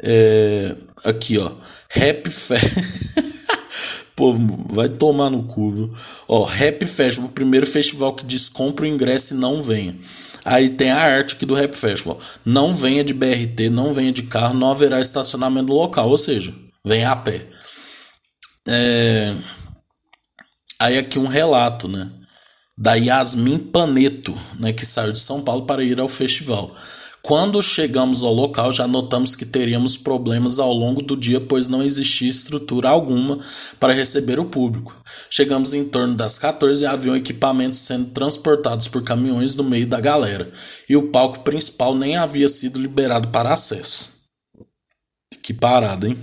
É, 0.00 0.76
aqui, 1.04 1.38
ó, 1.38 1.52
Rap 1.88 2.30
Fest. 2.30 3.28
Pô, 4.14 4.34
vai 4.70 4.88
tomar 4.88 5.30
no 5.30 5.44
cu, 5.44 5.70
viu? 5.70 5.92
Ó, 6.26 6.44
Rap 6.44 6.84
Festival, 6.86 7.30
o 7.30 7.32
primeiro 7.32 7.66
festival 7.66 8.14
que 8.14 8.24
diz 8.24 8.48
compra 8.48 8.84
o 8.84 8.88
ingresso 8.88 9.34
e 9.34 9.36
não 9.36 9.62
venha. 9.62 9.96
Aí 10.44 10.70
tem 10.70 10.90
a 10.90 11.00
arte 11.00 11.36
aqui 11.36 11.46
do 11.46 11.54
Rap 11.54 11.74
Festival. 11.74 12.18
Não 12.44 12.74
venha 12.74 13.04
de 13.04 13.14
BRT, 13.14 13.68
não 13.70 13.92
venha 13.92 14.10
de 14.10 14.24
carro, 14.24 14.58
não 14.58 14.70
haverá 14.70 15.00
estacionamento 15.00 15.72
local, 15.72 16.08
ou 16.08 16.16
seja, 16.16 16.52
venha 16.84 17.12
a 17.12 17.16
pé. 17.16 17.46
É... 18.68 19.34
Aí 20.80 20.98
aqui 20.98 21.18
um 21.18 21.26
relato, 21.26 21.88
né? 21.88 22.10
Da 22.76 22.94
Yasmin 22.94 23.58
Paneto, 23.58 24.34
né? 24.58 24.72
Que 24.72 24.86
saiu 24.86 25.12
de 25.12 25.18
São 25.18 25.42
Paulo 25.42 25.66
para 25.66 25.82
ir 25.82 25.98
ao 25.98 26.08
festival. 26.08 26.70
Quando 27.22 27.60
chegamos 27.60 28.22
ao 28.22 28.32
local, 28.32 28.72
já 28.72 28.86
notamos 28.86 29.34
que 29.34 29.44
teríamos 29.44 29.98
problemas 29.98 30.58
ao 30.58 30.72
longo 30.72 31.02
do 31.02 31.16
dia, 31.16 31.40
pois 31.40 31.68
não 31.68 31.82
existia 31.82 32.30
estrutura 32.30 32.88
alguma 32.88 33.38
para 33.78 33.92
receber 33.92 34.38
o 34.38 34.46
público. 34.46 34.96
Chegamos 35.28 35.74
em 35.74 35.84
torno 35.84 36.14
das 36.14 36.38
14 36.38 36.82
e 36.82 36.86
havia 36.86 37.16
equipamentos 37.16 37.80
sendo 37.80 38.10
transportados 38.12 38.88
por 38.88 39.02
caminhões 39.02 39.56
no 39.56 39.64
meio 39.64 39.86
da 39.86 40.00
galera, 40.00 40.50
e 40.88 40.96
o 40.96 41.10
palco 41.10 41.40
principal 41.40 41.94
nem 41.94 42.16
havia 42.16 42.48
sido 42.48 42.80
liberado 42.80 43.28
para 43.28 43.52
acesso. 43.52 44.10
Que 45.42 45.52
parada, 45.52 46.08
hein? 46.08 46.16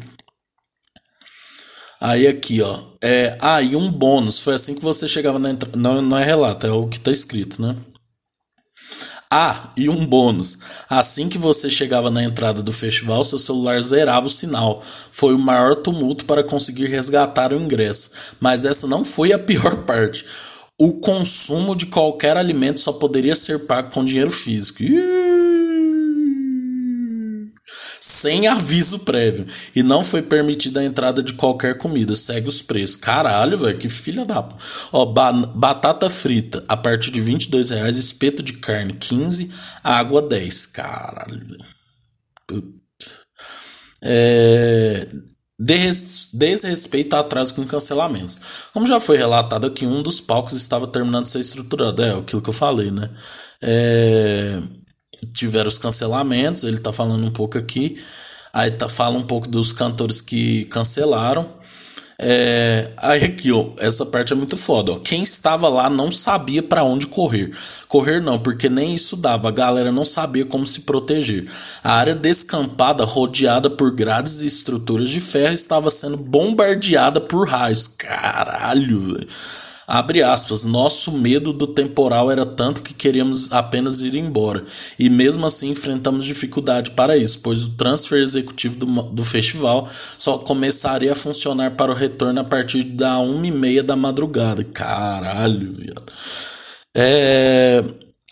Aí 2.05 2.27
aqui, 2.27 2.61
ó. 2.61 2.79
É, 3.03 3.35
ah, 3.41 3.63
e 3.63 3.75
um 3.75 3.91
bônus. 3.91 4.39
Foi 4.39 4.53
assim 4.53 4.75
que 4.75 4.83
você 4.83 5.07
chegava 5.07 5.39
na 5.39 5.49
entrada. 5.49 5.75
Não, 5.75 6.03
não 6.03 6.15
é 6.15 6.23
relato, 6.23 6.67
é 6.67 6.71
o 6.71 6.87
que 6.87 6.99
tá 6.99 7.11
escrito, 7.11 7.59
né? 7.59 7.75
Ah, 9.31 9.73
e 9.75 9.89
um 9.89 10.05
bônus. 10.05 10.59
Assim 10.87 11.27
que 11.27 11.39
você 11.39 11.67
chegava 11.67 12.11
na 12.11 12.23
entrada 12.23 12.61
do 12.61 12.71
festival, 12.71 13.23
seu 13.23 13.39
celular 13.39 13.81
zerava 13.81 14.27
o 14.27 14.29
sinal. 14.29 14.79
Foi 14.83 15.33
o 15.33 15.39
maior 15.39 15.77
tumulto 15.77 16.25
para 16.25 16.43
conseguir 16.43 16.89
resgatar 16.89 17.51
o 17.51 17.59
ingresso. 17.59 18.35
Mas 18.39 18.65
essa 18.65 18.85
não 18.85 19.03
foi 19.03 19.33
a 19.33 19.39
pior 19.39 19.77
parte. 19.85 20.23
O 20.77 20.99
consumo 20.99 21.75
de 21.75 21.87
qualquer 21.87 22.37
alimento 22.37 22.81
só 22.81 22.93
poderia 22.93 23.35
ser 23.35 23.65
pago 23.65 23.91
com 23.91 24.05
dinheiro 24.05 24.29
físico. 24.29 24.83
Ih! 24.83 25.14
Sem 28.05 28.45
aviso 28.45 28.99
prévio. 28.99 29.47
E 29.75 29.81
não 29.81 30.03
foi 30.03 30.21
permitida 30.21 30.79
a 30.79 30.85
entrada 30.85 31.23
de 31.23 31.33
qualquer 31.33 31.75
comida. 31.79 32.15
Segue 32.15 32.47
os 32.47 32.61
preços. 32.61 32.95
Caralho, 32.95 33.57
velho, 33.57 33.79
que 33.79 33.89
filha 33.89 34.23
da. 34.23 34.47
Ó, 34.91 35.07
ba 35.07 35.31
batata 35.31 36.07
frita 36.07 36.63
a 36.67 36.77
partir 36.77 37.09
de 37.09 37.19
22 37.19 37.71
reais, 37.71 37.97
espeto 37.97 38.43
de 38.43 38.53
carne 38.53 38.93
15, 38.93 39.49
água 39.83 40.21
10. 40.21 40.67
Caralho. 40.67 41.47
É, 44.03 45.07
desrespeito 45.57 47.15
a 47.15 47.21
atraso 47.21 47.55
com 47.55 47.65
cancelamentos. 47.65 48.69
Como 48.71 48.85
já 48.85 48.99
foi 48.99 49.17
relatado 49.17 49.65
aqui, 49.65 49.87
um 49.87 50.03
dos 50.03 50.21
palcos 50.21 50.53
estava 50.53 50.85
terminando 50.85 51.23
de 51.23 51.31
ser 51.31 51.39
estruturado. 51.39 52.03
É 52.03 52.11
aquilo 52.11 52.41
que 52.41 52.49
eu 52.49 52.53
falei, 52.53 52.91
né? 52.91 53.09
É, 53.63 54.61
tiveram 55.33 55.67
os 55.67 55.77
cancelamentos, 55.77 56.63
ele 56.63 56.77
tá 56.77 56.91
falando 56.91 57.25
um 57.25 57.31
pouco 57.31 57.57
aqui. 57.57 57.97
Aí 58.53 58.71
tá, 58.71 58.87
fala 58.87 59.17
um 59.17 59.23
pouco 59.23 59.49
dos 59.49 59.73
cantores 59.73 60.21
que 60.21 60.65
cancelaram. 60.65 61.49
É, 62.17 62.91
aí 62.97 63.25
aqui, 63.25 63.51
ó, 63.51 63.71
essa 63.77 64.05
parte 64.05 64.31
é 64.31 64.35
muito 64.35 64.55
foda. 64.55 64.93
Ó. 64.93 64.99
Quem 64.99 65.21
estava 65.21 65.67
lá 65.67 65.89
não 65.89 66.11
sabia 66.11 66.63
para 66.63 66.83
onde 66.83 67.07
correr. 67.07 67.51
Correr 67.87 68.21
não, 68.21 68.39
porque 68.39 68.69
nem 68.69 68.93
isso 68.93 69.17
dava. 69.17 69.49
A 69.49 69.51
galera 69.51 69.91
não 69.91 70.05
sabia 70.05 70.45
como 70.45 70.65
se 70.65 70.81
proteger. 70.81 71.45
A 71.83 71.93
área 71.93 72.15
descampada, 72.15 73.03
rodeada 73.03 73.69
por 73.69 73.93
grades 73.93 74.41
e 74.41 74.47
estruturas 74.47 75.09
de 75.09 75.19
ferro, 75.19 75.53
estava 75.53 75.91
sendo 75.91 76.15
bombardeada 76.15 77.19
por 77.19 77.49
raios. 77.49 77.87
Caralho, 77.87 78.99
velho. 78.99 79.27
Abre 79.87 80.23
aspas, 80.23 80.65
nosso 80.65 81.11
medo 81.11 81.53
do 81.53 81.67
temporal 81.67 82.31
era 82.31 82.43
tanto 82.43 82.81
que 82.81 82.93
queríamos 82.93 83.51
apenas 83.51 84.01
ir 84.01 84.15
embora, 84.15 84.63
e 84.97 85.11
mesmo 85.11 85.45
assim 85.45 85.69
enfrentamos 85.69 86.25
dificuldade 86.25 86.91
para 86.91 87.15
isso, 87.15 87.39
pois 87.41 87.63
o 87.63 87.69
transfer 87.71 88.19
executivo 88.19 88.77
do, 88.77 88.85
do 89.03 89.23
festival 89.23 89.87
só 89.89 90.39
começaria 90.39 91.11
a 91.11 91.15
funcionar 91.15 91.71
para 91.71 91.91
o 91.91 91.95
retorno 91.95 92.39
a 92.39 92.43
partir 92.43 92.83
da 92.83 93.19
uma 93.19 93.45
e 93.45 93.51
meia 93.51 93.83
da 93.83 93.95
madrugada. 93.95 94.63
Caralho, 94.63 95.71
viado. 95.73 96.11
É. 96.95 97.83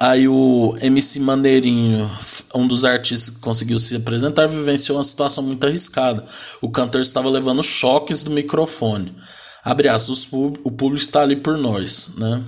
Aí 0.01 0.27
o 0.27 0.75
MC 0.81 1.19
Maneirinho, 1.19 2.09
um 2.55 2.67
dos 2.67 2.83
artistas 2.83 3.35
que 3.35 3.41
conseguiu 3.41 3.77
se 3.77 3.95
apresentar, 3.95 4.47
vivenciou 4.47 4.97
uma 4.97 5.03
situação 5.03 5.43
muito 5.43 5.65
arriscada. 5.65 6.25
O 6.61 6.69
cantor 6.69 7.01
estava 7.01 7.29
levando 7.29 7.61
choques 7.61 8.23
do 8.23 8.31
microfone 8.31 9.15
abre 9.63 9.87
aspas, 9.87 10.27
o 10.31 10.71
público 10.71 10.95
está 10.95 11.21
ali 11.21 11.35
por 11.35 11.57
nós, 11.57 12.11
né? 12.17 12.43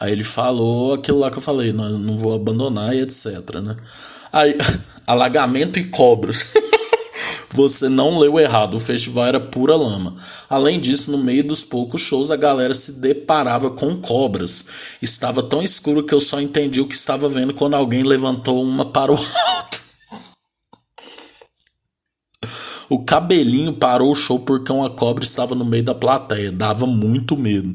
Aí 0.00 0.12
ele 0.12 0.24
falou 0.24 0.94
aquilo 0.94 1.18
lá 1.18 1.30
que 1.30 1.38
eu 1.38 1.42
falei, 1.42 1.72
nós 1.72 1.98
não 1.98 2.16
vou 2.16 2.34
abandonar 2.34 2.94
e 2.94 3.00
etc, 3.00 3.60
né? 3.62 3.74
Aí, 4.32 4.56
alagamento 5.06 5.78
e 5.78 5.84
cobras. 5.84 6.46
Você 7.50 7.88
não 7.88 8.18
leu 8.18 8.38
errado, 8.38 8.74
o 8.74 8.80
festival 8.80 9.26
era 9.26 9.40
pura 9.40 9.74
lama. 9.74 10.14
Além 10.48 10.78
disso, 10.78 11.10
no 11.10 11.18
meio 11.18 11.42
dos 11.42 11.64
poucos 11.64 12.02
shows, 12.02 12.30
a 12.30 12.36
galera 12.36 12.74
se 12.74 13.00
deparava 13.00 13.70
com 13.70 13.96
cobras. 13.96 14.64
Estava 15.02 15.42
tão 15.42 15.62
escuro 15.62 16.04
que 16.04 16.14
eu 16.14 16.20
só 16.20 16.40
entendi 16.40 16.80
o 16.80 16.86
que 16.86 16.94
estava 16.94 17.28
vendo 17.28 17.54
quando 17.54 17.74
alguém 17.74 18.02
levantou 18.02 18.62
uma 18.62 18.84
para 18.84 19.12
o 19.12 19.16
alto. 19.56 19.87
O 22.88 23.04
cabelinho 23.04 23.72
parou 23.74 24.12
o 24.12 24.14
show 24.14 24.38
porque 24.38 24.72
uma 24.72 24.88
cobra 24.88 25.24
estava 25.24 25.54
no 25.54 25.64
meio 25.64 25.82
da 25.82 25.94
plateia. 25.94 26.52
Dava 26.52 26.86
muito 26.86 27.36
medo. 27.36 27.74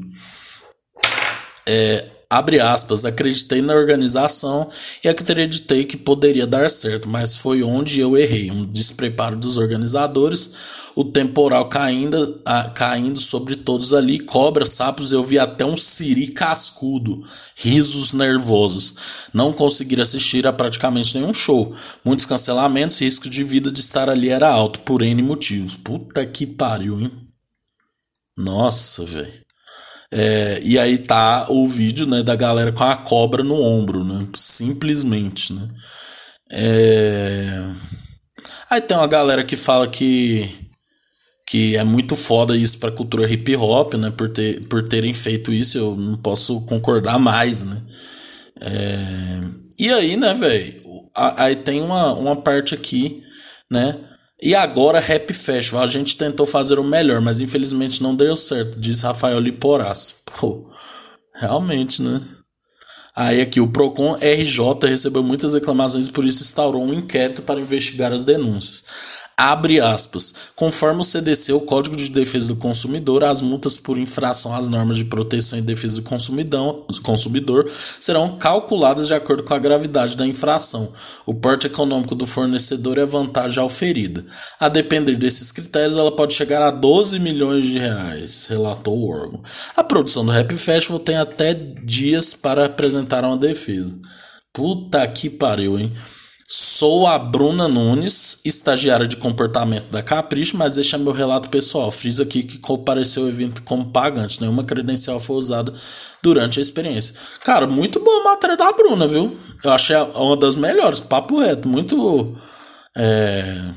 É, 1.66 2.13
abre 2.34 2.58
aspas, 2.58 3.04
acreditei 3.04 3.62
na 3.62 3.74
organização 3.74 4.68
e 5.02 5.08
acreditei 5.08 5.84
que 5.84 5.96
poderia 5.96 6.46
dar 6.46 6.68
certo, 6.68 7.08
mas 7.08 7.36
foi 7.36 7.62
onde 7.62 8.00
eu 8.00 8.16
errei. 8.16 8.50
Um 8.50 8.66
despreparo 8.66 9.36
dos 9.36 9.56
organizadores, 9.56 10.90
o 10.96 11.04
temporal 11.04 11.68
caindo, 11.68 12.40
a, 12.44 12.70
caindo 12.70 13.20
sobre 13.20 13.54
todos 13.54 13.94
ali, 13.94 14.18
cobras, 14.18 14.70
sapos, 14.70 15.12
eu 15.12 15.22
vi 15.22 15.38
até 15.38 15.64
um 15.64 15.76
siri 15.76 16.26
cascudo, 16.28 17.20
risos 17.56 18.12
nervosos. 18.12 19.28
Não 19.32 19.52
consegui 19.52 20.00
assistir 20.00 20.46
a 20.46 20.52
praticamente 20.52 21.16
nenhum 21.16 21.32
show. 21.32 21.72
Muitos 22.04 22.26
cancelamentos, 22.26 22.98
risco 22.98 23.30
de 23.30 23.44
vida 23.44 23.70
de 23.70 23.80
estar 23.80 24.10
ali 24.10 24.28
era 24.28 24.48
alto, 24.48 24.80
por 24.80 25.02
N 25.02 25.22
motivos. 25.22 25.76
Puta 25.76 26.26
que 26.26 26.46
pariu, 26.46 27.00
hein? 27.00 27.12
Nossa, 28.36 29.04
velho. 29.04 29.43
É, 30.16 30.60
e 30.62 30.78
aí 30.78 30.96
tá 30.96 31.46
o 31.48 31.66
vídeo 31.66 32.06
né, 32.06 32.22
da 32.22 32.36
galera 32.36 32.70
com 32.70 32.84
a 32.84 32.94
cobra 32.94 33.42
no 33.42 33.60
ombro, 33.60 34.04
né? 34.04 34.28
Simplesmente, 34.32 35.52
né? 35.52 35.68
É... 36.52 37.64
Aí 38.70 38.80
tem 38.80 38.96
uma 38.96 39.08
galera 39.08 39.42
que 39.42 39.56
fala 39.56 39.88
que, 39.88 40.48
que 41.44 41.76
é 41.76 41.82
muito 41.82 42.14
foda 42.14 42.56
isso 42.56 42.78
pra 42.78 42.92
cultura 42.92 43.28
hip 43.28 43.56
hop, 43.56 43.94
né? 43.94 44.12
Por, 44.12 44.28
ter, 44.28 44.64
por 44.68 44.86
terem 44.86 45.12
feito 45.12 45.52
isso, 45.52 45.78
eu 45.78 45.96
não 45.96 46.16
posso 46.16 46.60
concordar 46.60 47.18
mais, 47.18 47.64
né? 47.64 47.82
É... 48.60 49.40
E 49.80 49.90
aí, 49.90 50.16
né, 50.16 50.32
velho? 50.32 50.74
Aí 51.16 51.56
tem 51.56 51.82
uma, 51.82 52.14
uma 52.14 52.36
parte 52.36 52.72
aqui, 52.72 53.20
né? 53.68 53.96
E 54.42 54.54
agora, 54.54 55.00
Rap 55.00 55.32
Festival. 55.32 55.82
A 55.84 55.86
gente 55.86 56.16
tentou 56.16 56.46
fazer 56.46 56.78
o 56.78 56.84
melhor, 56.84 57.20
mas 57.20 57.40
infelizmente 57.40 58.02
não 58.02 58.14
deu 58.14 58.36
certo, 58.36 58.78
diz 58.78 59.02
Rafael 59.02 59.38
Liporaz. 59.38 60.22
Pô, 60.38 60.68
realmente, 61.34 62.02
né? 62.02 62.20
Aí 63.16 63.40
aqui, 63.40 63.60
o 63.60 63.68
Procon 63.68 64.16
RJ 64.16 64.88
recebeu 64.88 65.22
muitas 65.22 65.54
reclamações 65.54 66.08
e 66.08 66.12
por 66.12 66.24
isso 66.24 66.42
instaurou 66.42 66.82
um 66.84 66.92
inquérito 66.92 67.42
para 67.42 67.60
investigar 67.60 68.12
as 68.12 68.24
denúncias. 68.24 68.84
Abre 69.36 69.80
aspas. 69.80 70.52
Conforme 70.54 71.00
o 71.00 71.04
CDC, 71.04 71.52
o 71.52 71.60
Código 71.60 71.96
de 71.96 72.08
Defesa 72.08 72.54
do 72.54 72.56
Consumidor, 72.56 73.24
as 73.24 73.42
multas 73.42 73.76
por 73.76 73.98
infração 73.98 74.54
às 74.54 74.68
normas 74.68 74.98
de 74.98 75.06
proteção 75.06 75.58
e 75.58 75.62
defesa 75.62 76.00
do 76.00 76.02
consumidor 77.02 77.68
serão 77.68 78.38
calculadas 78.38 79.08
de 79.08 79.14
acordo 79.14 79.42
com 79.42 79.52
a 79.52 79.58
gravidade 79.58 80.16
da 80.16 80.24
infração, 80.24 80.92
o 81.26 81.34
porte 81.34 81.66
econômico 81.66 82.14
do 82.14 82.26
fornecedor 82.26 83.00
a 83.00 83.04
vantagem 83.04 83.60
oferida. 83.60 84.24
A 84.60 84.68
depender 84.68 85.16
desses 85.16 85.50
critérios, 85.50 85.96
ela 85.96 86.14
pode 86.14 86.32
chegar 86.32 86.62
a 86.62 86.70
12 86.70 87.18
milhões 87.18 87.66
de 87.66 87.78
reais, 87.78 88.46
relatou 88.48 88.96
o 88.96 89.10
órgão. 89.10 89.42
A 89.76 89.82
produção 89.82 90.24
do 90.24 90.30
Rap 90.30 90.56
Festival 90.56 91.00
tem 91.00 91.16
até 91.16 91.54
dias 91.54 92.34
para 92.34 92.66
apresentar 92.66 93.03
uma 93.12 93.36
defesa. 93.36 93.98
Puta 94.52 95.06
que 95.08 95.28
pariu, 95.28 95.78
hein? 95.78 95.92
Sou 96.46 97.06
a 97.06 97.18
Bruna 97.18 97.66
Nunes, 97.66 98.40
estagiária 98.44 99.08
de 99.08 99.16
comportamento 99.16 99.90
da 99.90 100.02
Capricho, 100.02 100.58
mas 100.58 100.76
este 100.76 100.94
é 100.94 100.98
meu 100.98 101.12
relato 101.12 101.48
pessoal. 101.48 101.90
Fiz 101.90 102.20
aqui 102.20 102.42
que 102.42 102.58
compareceu 102.58 103.22
ao 103.22 103.28
evento 103.30 103.62
como 103.62 103.90
pagante, 103.90 104.40
nenhuma 104.40 104.62
credencial 104.62 105.18
foi 105.18 105.36
usada 105.36 105.72
durante 106.22 106.58
a 106.58 106.62
experiência. 106.62 107.14
Cara, 107.42 107.66
muito 107.66 107.98
boa 107.98 108.20
a 108.20 108.24
matéria 108.24 108.56
da 108.56 108.70
Bruna, 108.72 109.06
viu? 109.06 109.34
Eu 109.64 109.72
achei 109.72 109.96
uma 109.96 110.36
das 110.36 110.54
melhores, 110.54 111.00
papo 111.00 111.40
reto. 111.40 111.66
Muito. 111.66 112.36
É, 112.96 113.70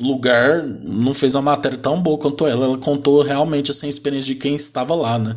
lugar 0.00 0.62
não 0.62 1.14
fez 1.14 1.34
uma 1.34 1.42
matéria 1.42 1.78
tão 1.78 2.02
boa 2.02 2.18
quanto 2.18 2.46
ela. 2.46 2.66
Ela 2.66 2.78
contou 2.78 3.22
realmente 3.22 3.70
assim, 3.70 3.86
a 3.86 3.90
experiência 3.90 4.34
de 4.34 4.40
quem 4.40 4.56
estava 4.56 4.94
lá, 4.94 5.18
né? 5.18 5.36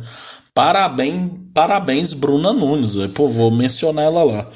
Parabéns, 0.54 1.30
parabéns, 1.54 2.12
Bruna 2.12 2.52
Nunes. 2.52 2.94
Pô, 3.14 3.28
vou 3.28 3.50
mencionar 3.50 4.04
ela 4.04 4.22
lá. 4.22 4.50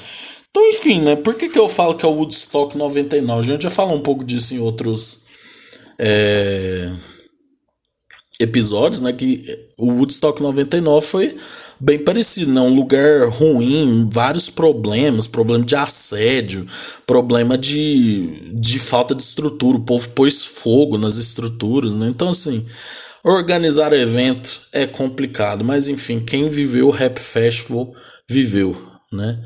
Então, 0.50 0.70
enfim, 0.70 1.00
né? 1.00 1.16
Por 1.16 1.34
que, 1.34 1.48
que 1.48 1.58
eu 1.58 1.68
falo 1.68 1.94
que 1.94 2.04
é 2.04 2.08
o 2.08 2.14
Woodstock 2.14 2.76
99? 2.76 3.40
A 3.40 3.52
gente 3.54 3.62
já 3.62 3.70
falou 3.70 3.94
um 3.94 4.02
pouco 4.02 4.24
disso 4.24 4.54
em 4.54 4.58
outros 4.58 5.26
é, 5.98 6.90
episódios, 8.40 9.02
né? 9.02 9.12
Que 9.12 9.40
o 9.78 9.92
Woodstock 9.92 10.42
99 10.42 11.06
foi 11.06 11.36
bem 11.80 11.98
parecido, 11.98 12.52
né? 12.52 12.60
Um 12.60 12.74
lugar 12.74 13.28
ruim, 13.28 14.06
vários 14.10 14.48
problemas, 14.48 15.26
problema 15.26 15.64
de 15.64 15.76
assédio, 15.76 16.66
problema 17.06 17.56
de, 17.56 18.52
de 18.54 18.78
falta 18.78 19.14
de 19.14 19.22
estrutura. 19.22 19.78
O 19.78 19.84
povo 19.84 20.08
pôs 20.10 20.44
fogo 20.44 20.98
nas 20.98 21.16
estruturas, 21.16 21.96
né? 21.96 22.08
Então, 22.08 22.30
assim, 22.30 22.64
organizar 23.26 23.92
evento 23.92 24.68
é 24.72 24.86
complicado, 24.86 25.64
mas 25.64 25.88
enfim, 25.88 26.20
quem 26.20 26.48
viveu 26.48 26.86
o 26.86 26.92
Rap 26.92 27.18
Festival 27.18 27.92
viveu, 28.28 28.76
né? 29.12 29.42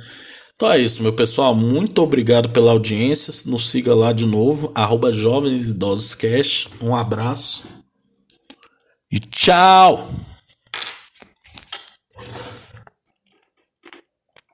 Então 0.54 0.70
é 0.70 0.78
isso, 0.78 1.02
meu 1.02 1.14
pessoal. 1.14 1.54
Muito 1.54 2.02
obrigado 2.02 2.50
pela 2.50 2.72
audiência. 2.72 3.32
Nos 3.50 3.70
siga 3.70 3.94
lá 3.94 4.12
de 4.12 4.26
novo, 4.26 4.70
arroba 4.74 5.10
Jovens 5.10 5.68
Idosos 5.68 6.14
Cash. 6.14 6.68
Um 6.82 6.94
abraço 6.94 7.64
e 9.10 9.18
tchau! 9.18 10.29